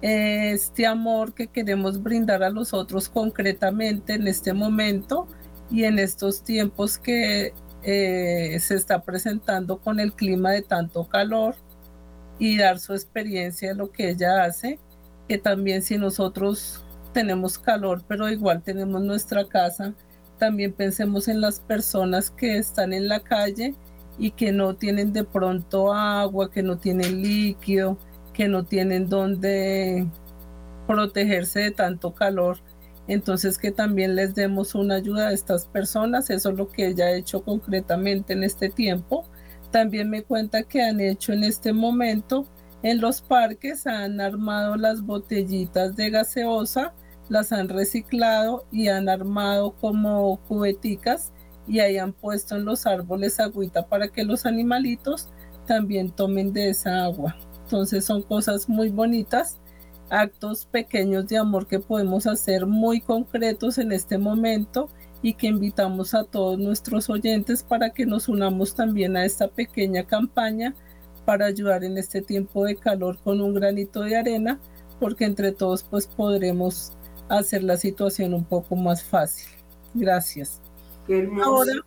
[0.00, 5.26] este amor que queremos brindar a los otros concretamente en este momento
[5.70, 11.54] y en estos tiempos que eh, se está presentando con el clima de tanto calor
[12.38, 14.78] y dar su experiencia de lo que ella hace,
[15.28, 19.94] que también si nosotros tenemos calor, pero igual tenemos nuestra casa,
[20.38, 23.74] también pensemos en las personas que están en la calle
[24.18, 27.98] y que no tienen de pronto agua, que no tienen líquido,
[28.32, 30.06] que no tienen donde
[30.86, 32.58] protegerse de tanto calor.
[33.08, 36.28] Entonces que también les demos una ayuda a estas personas.
[36.30, 39.24] Eso es lo que ella ha hecho concretamente en este tiempo.
[39.70, 42.46] También me cuenta que han hecho en este momento
[42.82, 46.94] en los parques, han armado las botellitas de gaseosa,
[47.28, 51.32] las han reciclado y han armado como cubeticas
[51.66, 55.28] y ahí han puesto en los árboles agüita para que los animalitos
[55.66, 57.36] también tomen de esa agua.
[57.64, 59.58] Entonces son cosas muy bonitas,
[60.08, 64.88] actos pequeños de amor que podemos hacer muy concretos en este momento
[65.22, 70.04] y que invitamos a todos nuestros oyentes para que nos unamos también a esta pequeña
[70.04, 70.74] campaña
[71.26, 74.58] para ayudar en este tiempo de calor con un granito de arena,
[74.98, 76.92] porque entre todos pues podremos
[77.28, 79.48] hacer la situación un poco más fácil.
[79.92, 80.62] Gracias.
[81.06, 81.82] Qué hermoso,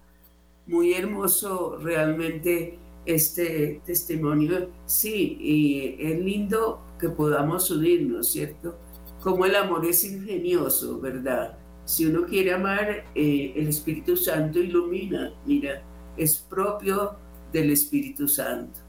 [0.67, 4.69] muy hermoso realmente este testimonio.
[4.85, 8.77] Sí, y es lindo que podamos unirnos, ¿cierto?
[9.23, 11.57] Como el amor es ingenioso, ¿verdad?
[11.85, 15.81] Si uno quiere amar, eh, el Espíritu Santo ilumina, mira,
[16.17, 17.15] es propio
[17.51, 18.88] del Espíritu Santo.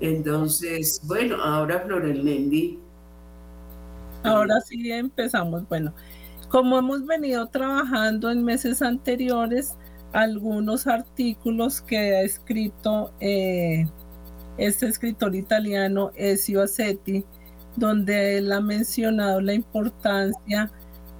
[0.00, 2.78] Entonces, bueno, ahora Florel Lendi.
[4.22, 5.68] Ahora sí empezamos.
[5.68, 5.94] Bueno,
[6.48, 9.76] como hemos venido trabajando en meses anteriores,
[10.12, 13.86] algunos artículos que ha escrito eh,
[14.58, 17.24] este escritor italiano Ezio Acetti,
[17.76, 20.70] donde él ha mencionado la importancia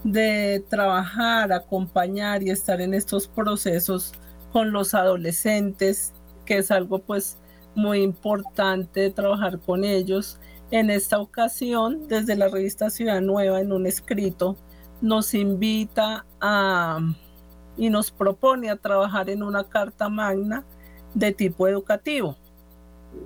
[0.04, 4.12] de trabajar, acompañar y estar en estos procesos
[4.52, 6.12] con los adolescentes,
[6.44, 7.38] que es algo pues
[7.74, 10.38] muy importante trabajar con ellos.
[10.70, 14.56] En esta ocasión, desde la revista Ciudad Nueva, en un escrito,
[15.00, 17.00] nos invita a
[17.76, 20.64] y nos propone a trabajar en una carta magna
[21.14, 22.36] de tipo educativo.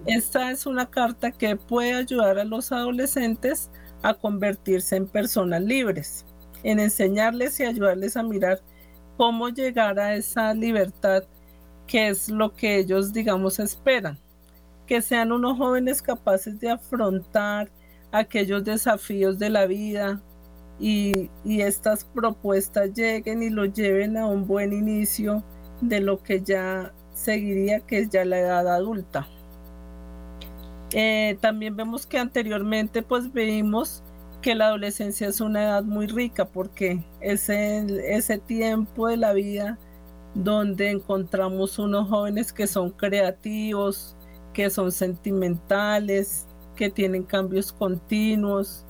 [0.07, 3.71] Esta es una carta que puede ayudar a los adolescentes
[4.03, 6.25] a convertirse en personas libres,
[6.63, 8.63] en enseñarles y ayudarles a mirar
[9.17, 11.25] cómo llegar a esa libertad
[11.87, 14.19] que es lo que ellos, digamos, esperan.
[14.87, 17.71] Que sean unos jóvenes capaces de afrontar
[18.13, 20.23] aquellos desafíos de la vida,
[20.79, 25.45] y, estas propuestas lleguen y lo lleven a un buen inicio
[25.81, 29.29] de lo que ya seguiría, que es ya la edad adulta.
[30.93, 34.03] Eh, también vemos que anteriormente pues vimos
[34.41, 39.79] que la adolescencia es una edad muy rica porque es ese tiempo de la vida
[40.35, 44.14] donde encontramos unos jóvenes que son creativos,
[44.55, 46.47] que son sentimentales,
[46.77, 48.85] que tienen cambios continuos,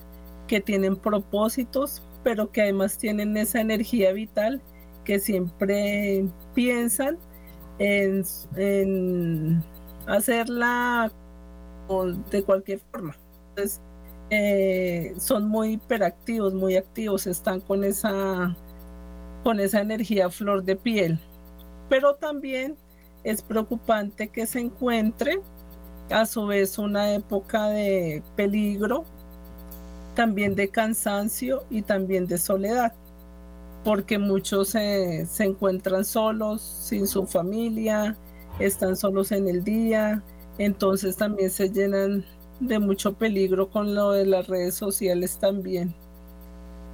[0.47, 4.61] que tienen propósitos, pero que además tienen esa energía vital
[5.03, 7.17] que siempre piensan
[7.77, 8.23] en,
[10.07, 11.11] hacerla
[12.31, 13.15] de cualquier forma.
[13.49, 13.81] Entonces,
[14.31, 18.55] eh, son muy hiperactivos, muy activos, están con esa,
[19.43, 21.19] con esa energía flor de piel.
[21.89, 22.75] Pero también
[23.23, 25.41] es preocupante que se encuentre
[26.09, 29.05] a su vez una época de peligro
[30.15, 32.93] también de cansancio y también de soledad.
[33.83, 38.17] porque muchos se, encuentran solos, sin su familia,
[38.57, 40.23] están solos en el día,
[40.57, 42.25] entonces también se llenan
[42.59, 45.93] de mucho peligro con lo de las redes sociales también.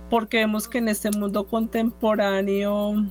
[0.09, 3.05] Porque vemos que en este mundo contemporáneo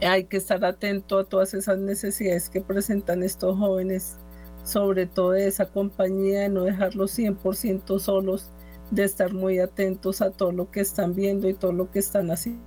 [0.00, 4.16] hay que estar atento a todas esas necesidades que presentan estos jóvenes,
[4.64, 8.50] sobre todo de esa compañía, de no dejarlos 100% solos,
[8.90, 12.30] de estar muy atentos a todo lo que están viendo y todo lo que están
[12.30, 12.60] haciendo,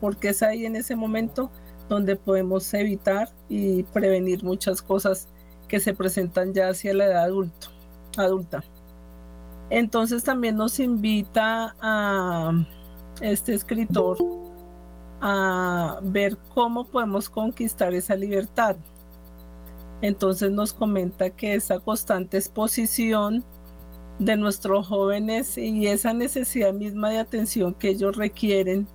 [0.00, 1.50] porque es ahí en ese momento
[1.88, 5.28] donde podemos evitar y prevenir muchas cosas
[5.68, 7.68] que se presentan ya hacia la edad adulto,
[8.16, 8.62] adulta.
[9.70, 12.52] Entonces también nos invita a
[13.20, 14.18] este escritor
[15.20, 18.76] a ver cómo podemos conquistar esa libertad.
[20.02, 23.44] Entonces nos comenta que esa constante exposición
[24.18, 28.86] de nuestros jóvenes y esa necesidad misma de atención que ellos requieren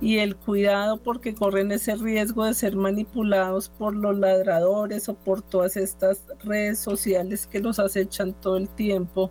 [0.00, 5.42] y el cuidado porque corren ese riesgo de ser manipulados por los ladradores o por
[5.42, 9.30] todas estas redes sociales que los acechan todo el tiempo,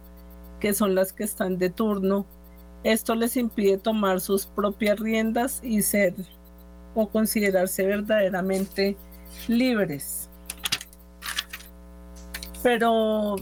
[0.60, 2.26] que son las que están de turno.
[2.84, 6.14] Esto les impide tomar sus propias riendas y ser
[6.94, 8.96] o considerarse verdaderamente
[9.48, 10.29] libres.
[12.62, 13.36] Pero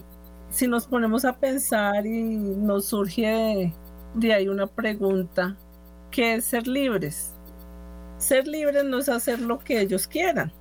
[0.50, 3.74] si nos ponemos a pensar y nos surge
[4.14, 5.56] de, ahí una pregunta,
[6.12, 7.34] ¿qué es ser libres?
[8.18, 10.52] Ser libres no es hacer lo que ellos quieran.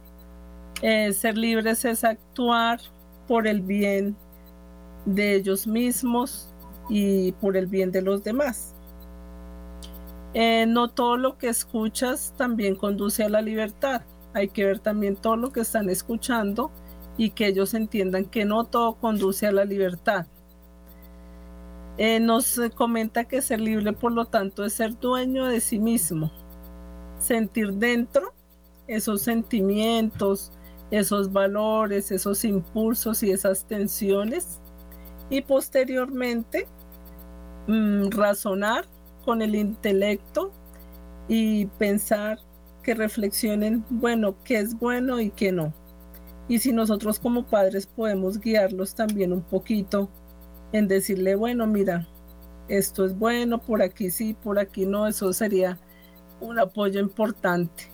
[0.82, 2.80] Eh, ser libres es actuar
[3.26, 4.16] por el bien
[5.04, 6.48] de ellos mismos
[6.88, 8.74] y por el bien de los demás.
[10.34, 14.02] Eh, no todo lo que escuchas también conduce a la libertad.
[14.34, 16.70] Hay que ver también todo lo que están escuchando
[17.16, 20.26] y que ellos entiendan que no todo conduce a la libertad.
[21.98, 26.30] Eh, nos comenta que ser libre, por lo tanto, es ser dueño de sí mismo,
[27.18, 28.34] sentir dentro
[28.86, 30.52] esos sentimientos,
[30.90, 34.60] esos valores, esos impulsos y esas tensiones.
[35.30, 36.68] Y posteriormente
[37.66, 38.84] mm, razonar
[39.24, 40.52] con el intelecto
[41.28, 42.38] y pensar
[42.82, 45.72] que reflexionen, bueno, qué es bueno y qué no
[46.48, 50.08] y si nosotros como padres podemos guiarlos también un poquito
[50.72, 52.06] en decirle, bueno, mira,
[52.68, 55.78] esto es bueno, por aquí sí, por aquí no, eso sería
[56.40, 57.84] un apoyo importante.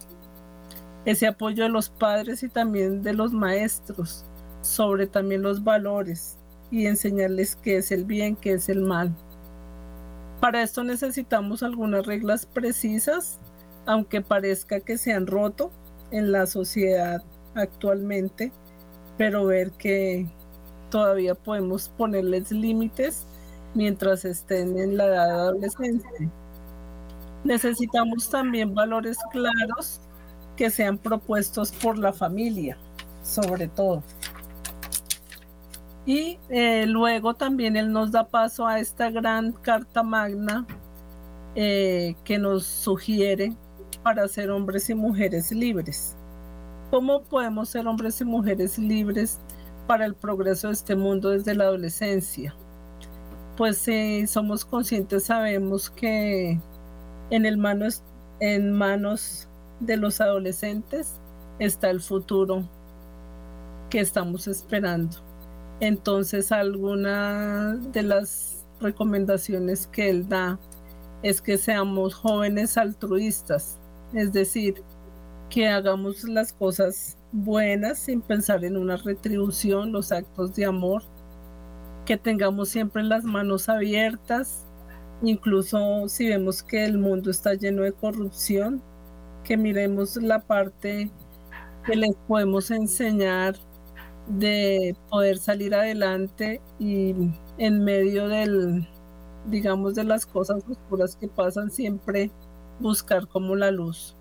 [1.04, 4.24] Ese apoyo de los padres y también de los maestros
[4.60, 6.38] sobre también los valores
[6.70, 9.14] y enseñarles qué es el bien, qué es el mal.
[10.40, 13.38] Para esto necesitamos algunas reglas precisas,
[13.86, 15.70] aunque parezca que se han roto
[16.10, 17.22] en la sociedad
[17.54, 18.52] actualmente,
[19.16, 20.26] pero ver que
[20.90, 23.26] todavía podemos ponerles límites
[23.74, 26.30] mientras estén en la edad de adolescencia.
[27.44, 30.00] Necesitamos también valores claros
[30.56, 32.76] que sean propuestos por la familia,
[33.22, 34.02] sobre todo.
[36.04, 40.66] Y eh, luego también él nos da paso a esta gran carta magna
[41.54, 43.52] eh, que nos sugiere
[44.02, 46.16] para ser hombres y mujeres libres.
[46.92, 49.40] ¿Cómo podemos ser hombres y mujeres libres
[49.86, 52.54] para el progreso de este mundo desde la adolescencia?
[53.56, 56.60] Pues si somos conscientes, sabemos que
[57.30, 58.02] en, el manos,
[58.40, 59.48] en manos
[59.80, 61.18] de los adolescentes
[61.58, 62.68] está el futuro
[63.88, 65.16] que estamos esperando.
[65.80, 70.58] Entonces, alguna de las recomendaciones que él da
[71.22, 73.78] es que seamos jóvenes altruistas,
[74.12, 74.84] es decir,
[75.52, 81.02] que hagamos las cosas buenas sin pensar en una retribución, los actos de amor,
[82.06, 84.66] que tengamos siempre las manos abiertas,
[85.22, 88.82] incluso si vemos que el mundo está lleno de corrupción,
[89.44, 91.10] que miremos la parte
[91.84, 93.54] que les podemos enseñar
[94.28, 97.14] de poder salir adelante y
[97.58, 98.88] en medio del,
[99.48, 102.30] digamos, de las cosas oscuras que pasan, siempre
[102.80, 104.16] buscar como la luz.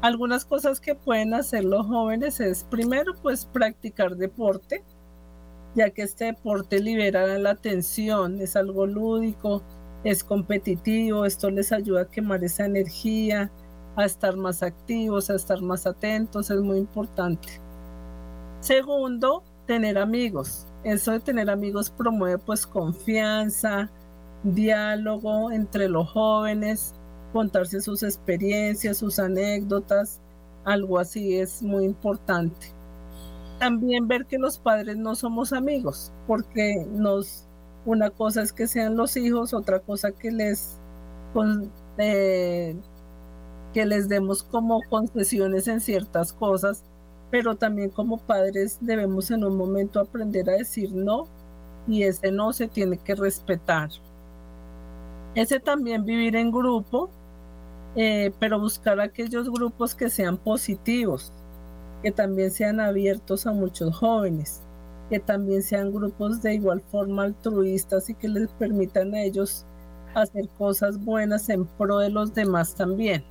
[0.00, 4.84] Algunas cosas que pueden hacer los jóvenes es primero pues practicar deporte,
[5.74, 9.62] ya que este deporte libera la tensión, es algo lúdico,
[10.04, 13.50] es competitivo, esto les ayuda a quemar esa energía,
[13.96, 17.60] a estar más activos, a estar más atentos, es muy importante.
[18.60, 20.66] Segundo, tener amigos.
[20.84, 23.90] Eso de tener amigos promueve pues confianza,
[24.44, 26.94] diálogo entre los jóvenes,
[27.32, 30.20] contarse sus experiencias, sus anécdotas,
[30.64, 32.68] algo así es muy importante.
[33.58, 37.44] También ver que los padres no somos amigos, porque nos
[37.84, 40.78] una cosa es que sean los hijos, otra cosa que les
[41.98, 42.76] eh,
[43.72, 46.84] que les demos como concesiones en ciertas cosas,
[47.30, 51.28] pero también como padres debemos en un momento aprender a decir no
[51.86, 53.90] y ese no se tiene que respetar.
[55.34, 57.10] Ese también vivir en grupo,
[57.96, 61.32] eh, pero buscar aquellos grupos que sean positivos,
[62.02, 64.62] que también sean abiertos a muchos jóvenes,
[65.10, 69.64] que también sean grupos de igual forma altruistas y que les permitan a ellos
[70.14, 73.24] hacer cosas buenas en pro de los demás también.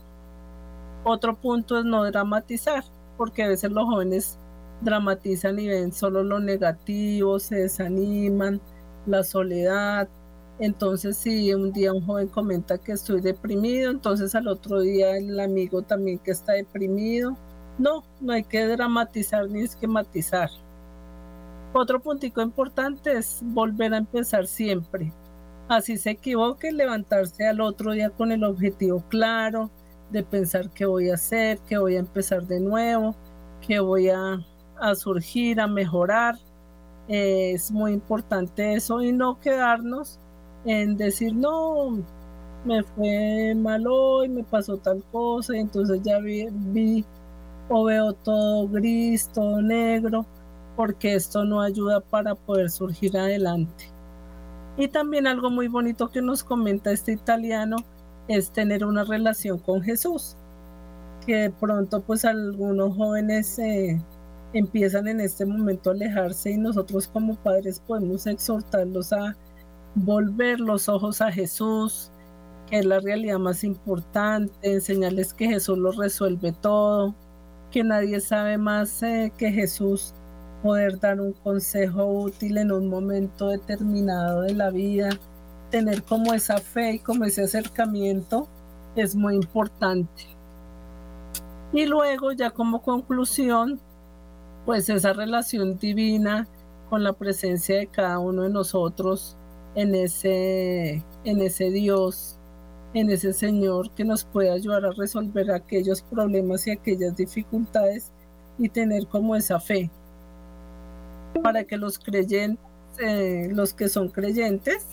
[1.03, 2.83] Otro punto es no dramatizar,
[3.17, 4.37] porque a veces los jóvenes
[4.81, 8.59] dramatizan y ven solo lo negativo, se desaniman,
[9.05, 10.09] la soledad.
[10.59, 15.39] Entonces, si un día un joven comenta que estoy deprimido, entonces al otro día el
[15.39, 17.37] amigo también que está deprimido.
[17.77, 20.49] No, no hay que dramatizar ni esquematizar.
[21.73, 25.13] Otro puntico importante es volver a empezar siempre.
[25.67, 29.69] Así se equivoque, levantarse al otro día con el objetivo claro,
[30.09, 33.15] de pensar qué voy a hacer, qué voy a empezar de nuevo,
[33.67, 34.43] qué voy a,
[34.95, 36.35] surgir, a mejorar.
[37.09, 40.19] Eh, es muy importante eso y no quedarnos
[40.65, 42.03] en decir, no,
[42.65, 47.05] me fue mal hoy, me pasó tal cosa, y entonces ya vi,
[47.69, 50.25] o veo todo gris, todo negro,
[50.75, 53.85] porque esto no ayuda para poder surgir adelante.
[54.77, 57.77] Y también algo muy bonito que nos comenta este italiano
[58.27, 60.35] es tener una relación con Jesús,
[61.25, 63.99] que de pronto pues algunos jóvenes eh,
[64.53, 69.35] empiezan en este momento a alejarse y nosotros como padres podemos exhortarlos a
[69.97, 72.11] volver los ojos a Jesús,
[72.69, 77.15] que es la realidad más importante, enseñarles que Jesús lo resuelve todo,
[77.71, 80.13] que nadie sabe más eh, que Jesús,
[80.61, 85.09] poder dar un consejo útil en un momento determinado de la vida,
[85.71, 88.47] tener como esa fe y como ese acercamiento
[88.95, 90.27] es muy importante.
[91.73, 93.79] Y luego ya como conclusión,
[94.65, 96.47] pues esa relación divina
[96.89, 99.37] con la presencia de cada uno de nosotros
[99.75, 102.39] en ese, en ese Dios,
[102.93, 108.11] en ese Señor que nos puede ayudar a resolver aquellos problemas y aquellas dificultades
[108.57, 109.91] y tener como esa fe.
[111.43, 112.63] Para que los creyentes,
[112.99, 114.87] eh, los que son creyentes,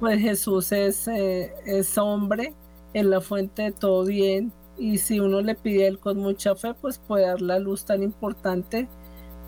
[0.00, 2.54] pues Jesús es, eh, es hombre,
[2.92, 6.54] es la fuente de todo bien y si uno le pide a él con mucha
[6.56, 8.88] fe, pues puede dar la luz tan importante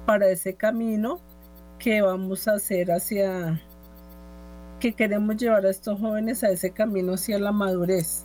[0.07, 1.21] para ese camino
[1.79, 3.61] que vamos a hacer hacia,
[4.87, 8.25] que queremos llevar a estos jóvenes a ese camino hacia la madurez.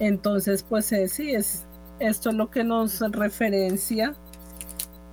[0.00, 1.66] Entonces, pues eh, sí, es,
[2.00, 4.16] esto es lo que nos referencia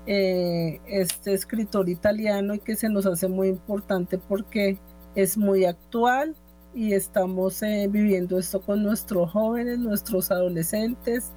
[0.07, 4.79] eh, este escritor italiano y que se nos hace muy importante porque
[5.13, 6.35] es muy actual
[6.73, 11.31] y estamos eh, viviendo esto con nuestros jóvenes, nuestros adolescentes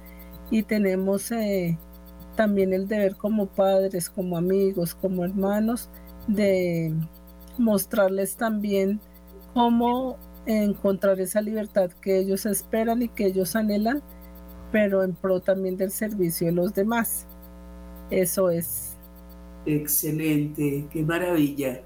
[0.49, 1.31] y tenemos
[2.35, 5.87] también el deber como padres, como amigos, como hermanos
[6.27, 6.95] de
[7.59, 8.99] mostrarles también
[9.55, 14.03] cómo encontrar esa libertad que ellos esperan y que ellos anhelan,
[14.71, 17.25] pero en pro también del servicio de los demás.
[18.11, 18.97] Eso es.
[19.65, 21.81] Excelente, qué maravilla.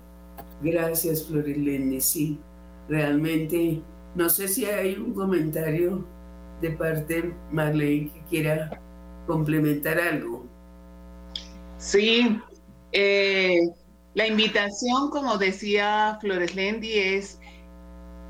[0.64, 2.02] Gracias, Florilene.
[2.02, 2.40] Sí,
[2.90, 3.82] realmente,
[4.16, 6.04] no sé si hay un comentario
[6.62, 8.82] de parte de Marlene que quiera
[9.28, 10.44] complementar algo.
[11.78, 12.42] Sí,
[12.94, 13.62] eh,
[14.16, 17.40] la invitación, como decía Flores Lendi, es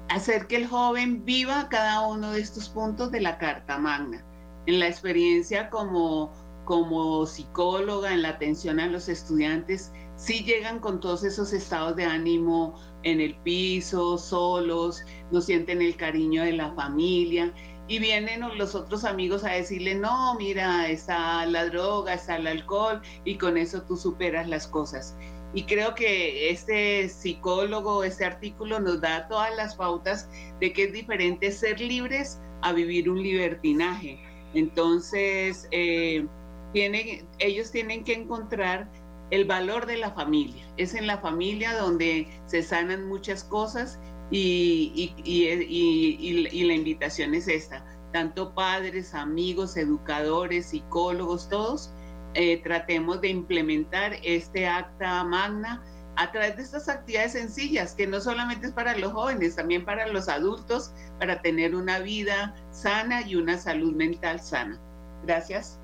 [0.10, 4.24] hacer que el joven viva cada uno de estos puntos de la Carta Magna.
[4.66, 6.32] En la experiencia como
[6.70, 12.06] como psicóloga en la atención a los estudiantes, sí llegan con todos esos estados de
[12.06, 15.02] ánimo en el piso, solos,
[15.32, 17.52] no sienten el cariño de la familia
[17.88, 23.02] y vienen los otros amigos a decirle, no, mira, está la droga, está el alcohol
[23.26, 25.16] y con eso tú superas las cosas.
[25.54, 30.30] Y creo que este psicólogo, este artículo nos da todas las pautas
[30.60, 34.20] de que es diferente ser libres a vivir un libertinaje.
[34.54, 36.26] Entonces, eh,
[36.74, 38.90] ellos tienen que encontrar
[39.32, 40.64] el valor de la familia.
[40.78, 44.00] Es en la familia donde se sanan muchas cosas
[44.32, 47.84] y, y, la invitación es esta.
[48.12, 51.92] Tanto padres, amigos, educadores, psicólogos, todos,
[52.34, 55.84] eh, tratemos de implementar este acta magna
[56.16, 60.08] a través de estas actividades sencillas, que no solamente es para los jóvenes, también para
[60.08, 64.78] los adultos, para tener una vida sana y una salud mental sana.
[65.26, 65.80] Gracias.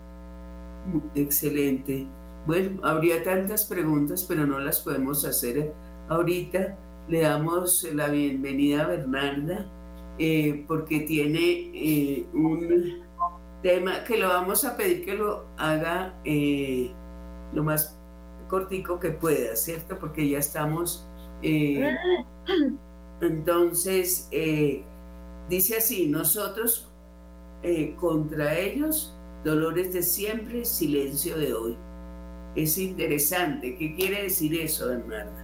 [1.15, 2.05] Excelente.
[2.45, 5.73] Bueno, habría tantas preguntas, pero no las podemos hacer
[6.09, 6.77] ahorita.
[7.07, 9.65] Le damos la bienvenida a Bernarda
[10.19, 13.04] eh, porque tiene eh, un
[13.65, 16.13] tema que lo vamos a pedir que lo haga
[17.51, 17.97] lo más
[18.47, 19.97] cortico que pueda, ¿cierto?
[19.97, 21.07] Porque ya estamos...
[23.21, 24.29] entonces,
[25.49, 26.91] dice así, nosotros
[27.99, 31.75] contra ellos, dolores de siempre, silencio de hoy.
[32.55, 33.75] Es interesante.
[33.77, 35.43] ¿Qué quiere decir eso, Bernarda?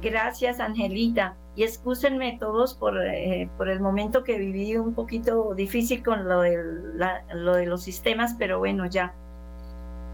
[0.00, 1.36] Gracias, Angelita.
[1.56, 6.42] Y excúsenme todos por, eh, por el momento que viví un poquito difícil con lo,
[6.42, 9.14] lo de los sistemas, pero bueno, ya.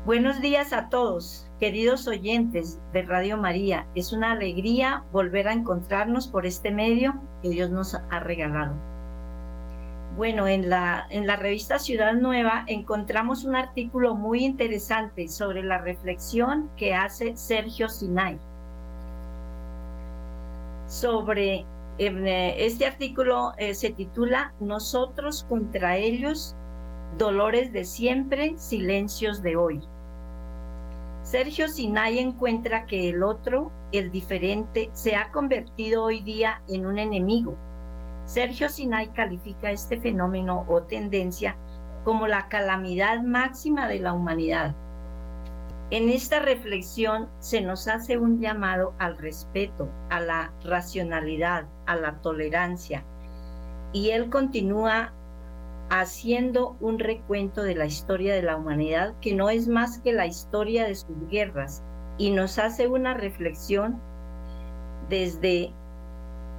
[0.04, 3.86] Buenos días a todos, queridos oyentes de Radio María.
[3.94, 8.74] Es una alegría volver a encontrarnos por este medio que Dios nos ha regalado.
[10.16, 15.78] Bueno, en la, en la revista Ciudad Nueva encontramos un artículo muy interesante sobre la
[15.78, 18.38] reflexión que hace Sergio Sinay
[20.90, 21.64] sobre
[21.98, 26.56] eh, este artículo eh, se titula Nosotros contra ellos,
[27.16, 29.80] dolores de siempre, silencios de hoy.
[31.22, 36.98] Sergio Sinay encuentra que el otro, el diferente, se ha convertido hoy día en un
[36.98, 37.54] enemigo.
[38.24, 41.56] Sergio Sinay califica este fenómeno o tendencia
[42.04, 44.74] como la calamidad máxima de la humanidad
[45.90, 52.20] en esta reflexión se nos hace un llamado al respeto, a la racionalidad, a la
[52.20, 53.04] tolerancia.
[53.92, 55.12] Y él continúa
[55.90, 60.26] haciendo un recuento de la historia de la humanidad que no es más que la
[60.26, 61.82] historia de sus guerras
[62.16, 64.00] y nos hace una reflexión
[65.08, 65.72] desde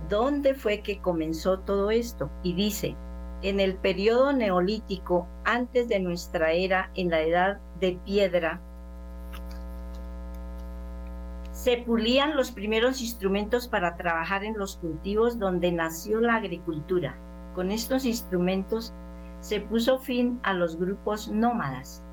[0.10, 2.30] dónde fue que comenzó todo esto.
[2.44, 2.98] Y dice,
[3.42, 8.60] en el periodo neolítico, antes de nuestra era, en la edad de piedra,
[11.62, 17.16] se pulían los primeros instrumentos para trabajar en los cultivos donde nació la agricultura.
[17.54, 18.96] Con estos instrumentos
[19.42, 22.04] se puso fin a los grupos nómadas,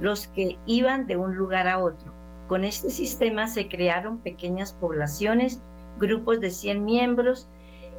[0.00, 2.12] los que iban de un lugar a otro.
[2.48, 5.62] Con este sistema se crearon pequeñas poblaciones,
[6.00, 7.48] grupos de 100 miembros,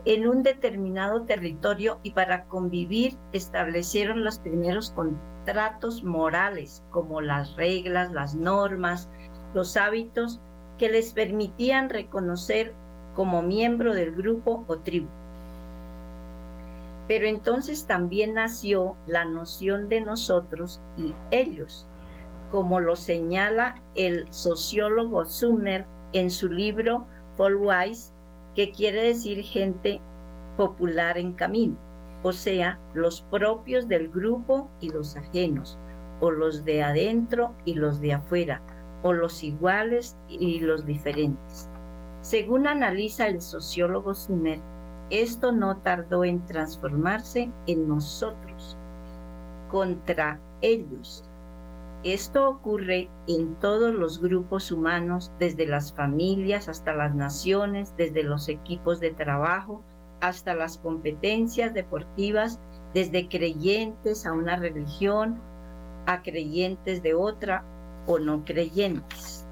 [0.04, 8.12] en un determinado territorio y para convivir establecieron los primeros contratos morales, como las reglas,
[8.12, 9.10] las normas,
[9.54, 10.42] los hábitos
[10.78, 12.74] que les permitían reconocer
[13.16, 15.08] como miembro del grupo o tribu.
[17.08, 21.88] Pero entonces también nació la noción de nosotros y ellos,
[22.52, 27.06] como lo señala el sociólogo Sumner en su libro
[27.40, 28.12] Wise,
[28.56, 30.02] que quiere decir gente
[30.58, 31.78] popular en camino,
[32.24, 35.78] o sea, los propios del grupo y los ajenos,
[36.20, 38.62] o los de adentro y los de afuera,
[39.04, 41.70] o los iguales y los diferentes.
[42.22, 44.60] Según analiza el sociólogo Sumer,
[45.10, 48.78] esto no tardó en transformarse en nosotros,
[49.70, 51.24] contra ellos.
[52.04, 58.50] Esto ocurre en todos los grupos humanos, desde las familias hasta las naciones, desde los
[58.50, 59.82] equipos de trabajo
[60.20, 62.60] hasta las competencias deportivas,
[62.94, 65.40] desde creyentes a una religión,
[66.06, 67.64] a creyentes de otra
[68.08, 69.46] o no creyentes.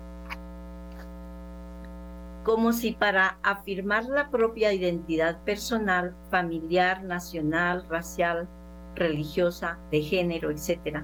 [2.43, 8.47] Como si para afirmar la propia identidad personal, familiar, nacional, racial,
[8.95, 11.03] religiosa, de género, etc.,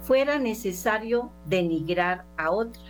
[0.00, 2.82] fuera necesario denigrar a otra.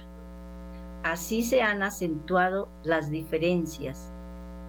[1.05, 4.13] Así se han acentuado las diferencias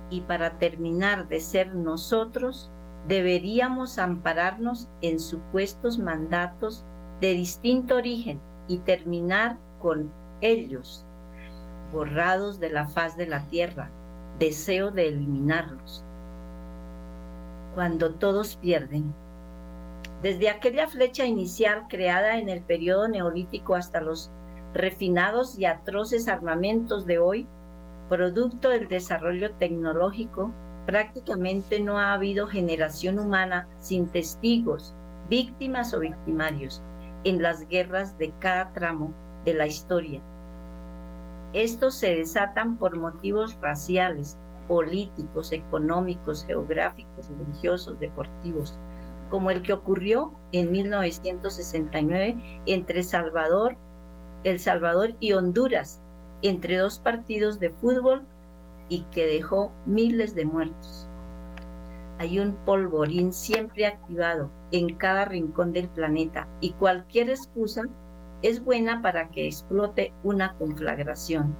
[0.09, 2.69] y para terminar de ser nosotros,
[3.07, 6.85] deberíamos ampararnos en supuestos mandatos
[7.19, 10.11] de distinto origen y terminar con
[10.41, 11.05] ellos,
[11.91, 13.89] borrados de la faz de la tierra,
[14.39, 16.03] deseo de eliminarlos.
[17.75, 19.13] Cuando todos pierden,
[20.21, 24.31] desde aquella flecha inicial creada en el periodo neolítico hasta los
[24.73, 27.47] refinados y atroces armamentos de hoy,
[28.09, 30.51] producto del desarrollo tecnológico,
[30.85, 34.93] prácticamente no ha habido generación humana sin testigos,
[35.29, 36.81] víctimas o victimarios
[37.23, 39.13] en las guerras de cada tramo
[39.45, 40.21] de la historia.
[41.53, 48.77] Estos se desatan por motivos raciales, políticos, económicos, geográficos, religiosos, deportivos,
[49.29, 53.75] como el que ocurrió en 1969 entre Salvador,
[54.43, 56.01] El Salvador y Honduras,
[56.41, 58.25] entre dos partidos de fútbol
[58.89, 61.07] y que dejó miles de muertos.
[62.19, 67.83] Hay un polvorín siempre activado en cada rincón del planeta y cualquier excusa
[68.41, 71.55] es buena para que explote una conflagración.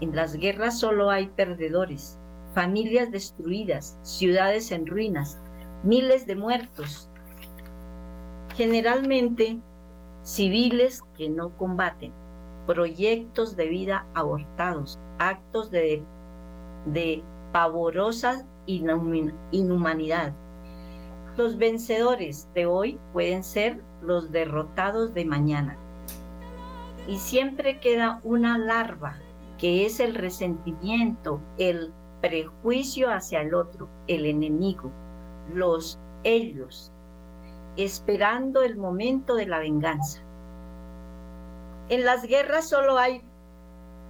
[0.00, 2.18] En las guerras solo hay perdedores,
[2.54, 5.38] familias destruidas, ciudades en ruinas,
[5.82, 7.10] miles de muertos.
[8.56, 9.58] Generalmente
[10.22, 12.12] civiles que no combaten,
[12.66, 16.02] proyectos de vida abortados, actos de,
[16.86, 20.32] de pavorosa inhumanidad.
[21.36, 25.76] Los vencedores de hoy pueden ser los derrotados de mañana.
[27.06, 29.16] Y siempre queda una larva,
[29.56, 34.90] que es el resentimiento, el prejuicio hacia el otro, el enemigo,
[35.54, 36.92] los ellos,
[37.76, 40.20] esperando el momento de la venganza.
[41.88, 43.22] En las guerras solo hay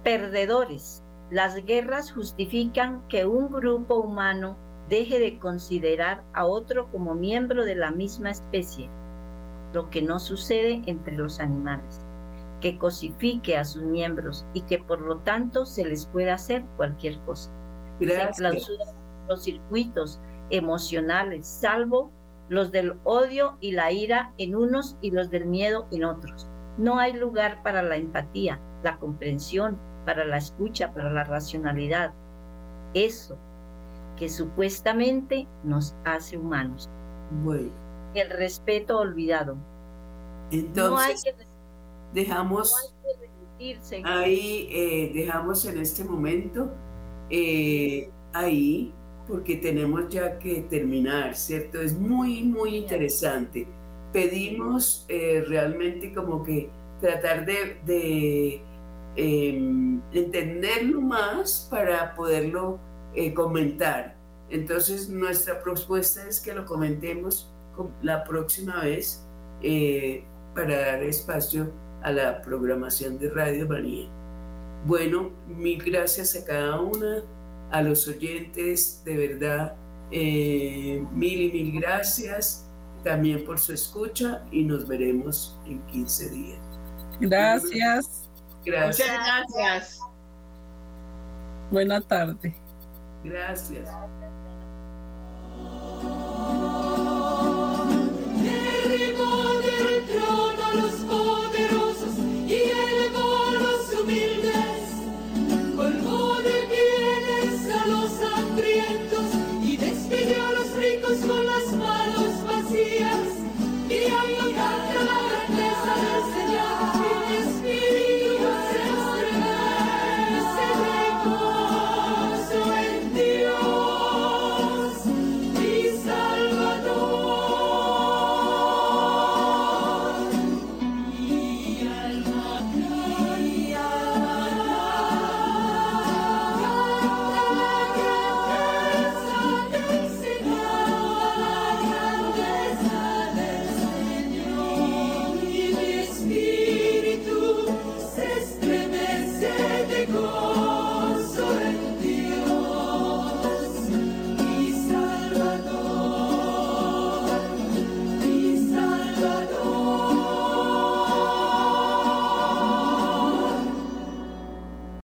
[0.03, 1.03] perdedores.
[1.31, 4.57] Las guerras justifican que un grupo humano
[4.89, 8.89] deje de considerar a otro como miembro de la misma especie,
[9.71, 12.01] lo que no sucede entre los animales,
[12.61, 17.19] que cosifique a sus miembros y que por lo tanto se les pueda hacer cualquier
[17.19, 17.51] cosa.
[17.99, 18.05] Se
[18.35, 18.87] clausuran
[19.27, 20.19] los circuitos
[20.49, 22.11] emocionales, salvo
[22.49, 26.47] los del odio y la ira en unos y los del miedo en otros.
[26.79, 29.77] No hay lugar para la empatía, la comprensión,
[30.09, 32.11] para la escucha, para la racionalidad.
[32.95, 33.37] Eso
[34.17, 36.89] que supuestamente nos hace humanos.
[37.43, 37.69] Bueno.
[38.15, 39.55] El respeto olvidado.
[40.49, 41.23] Entonces,
[42.11, 42.73] dejamos
[44.03, 46.71] ahí, eh, dejamos en este momento
[47.29, 48.91] eh, ahí
[49.27, 51.79] porque tenemos ya que terminar, ¿cierto?
[51.79, 53.67] Es muy, muy interesante.
[54.11, 56.67] Pedimos eh, realmente como que
[56.99, 58.61] tratar de,
[59.15, 62.79] em, entenderlo más para poderlo
[63.15, 64.15] eh, comentar.
[64.49, 67.51] Entonces nuestra propuesta es que lo comentemos
[68.01, 69.25] la próxima vez
[69.61, 70.23] eh,
[70.55, 74.09] para dar espacio a la programación de Radio María.
[74.85, 77.23] Bueno, mil gracias a cada una
[77.71, 79.75] a los oyentes, de verdad,
[80.11, 82.65] eh, mil y mil gracias
[83.03, 86.59] también por su escucha y nos veremos en 15 días.
[87.19, 88.28] Gracias.
[88.71, 89.07] Gracias.
[89.07, 89.99] Muchas gracias.
[91.71, 92.55] Buena tarde.
[93.23, 93.89] Gracias.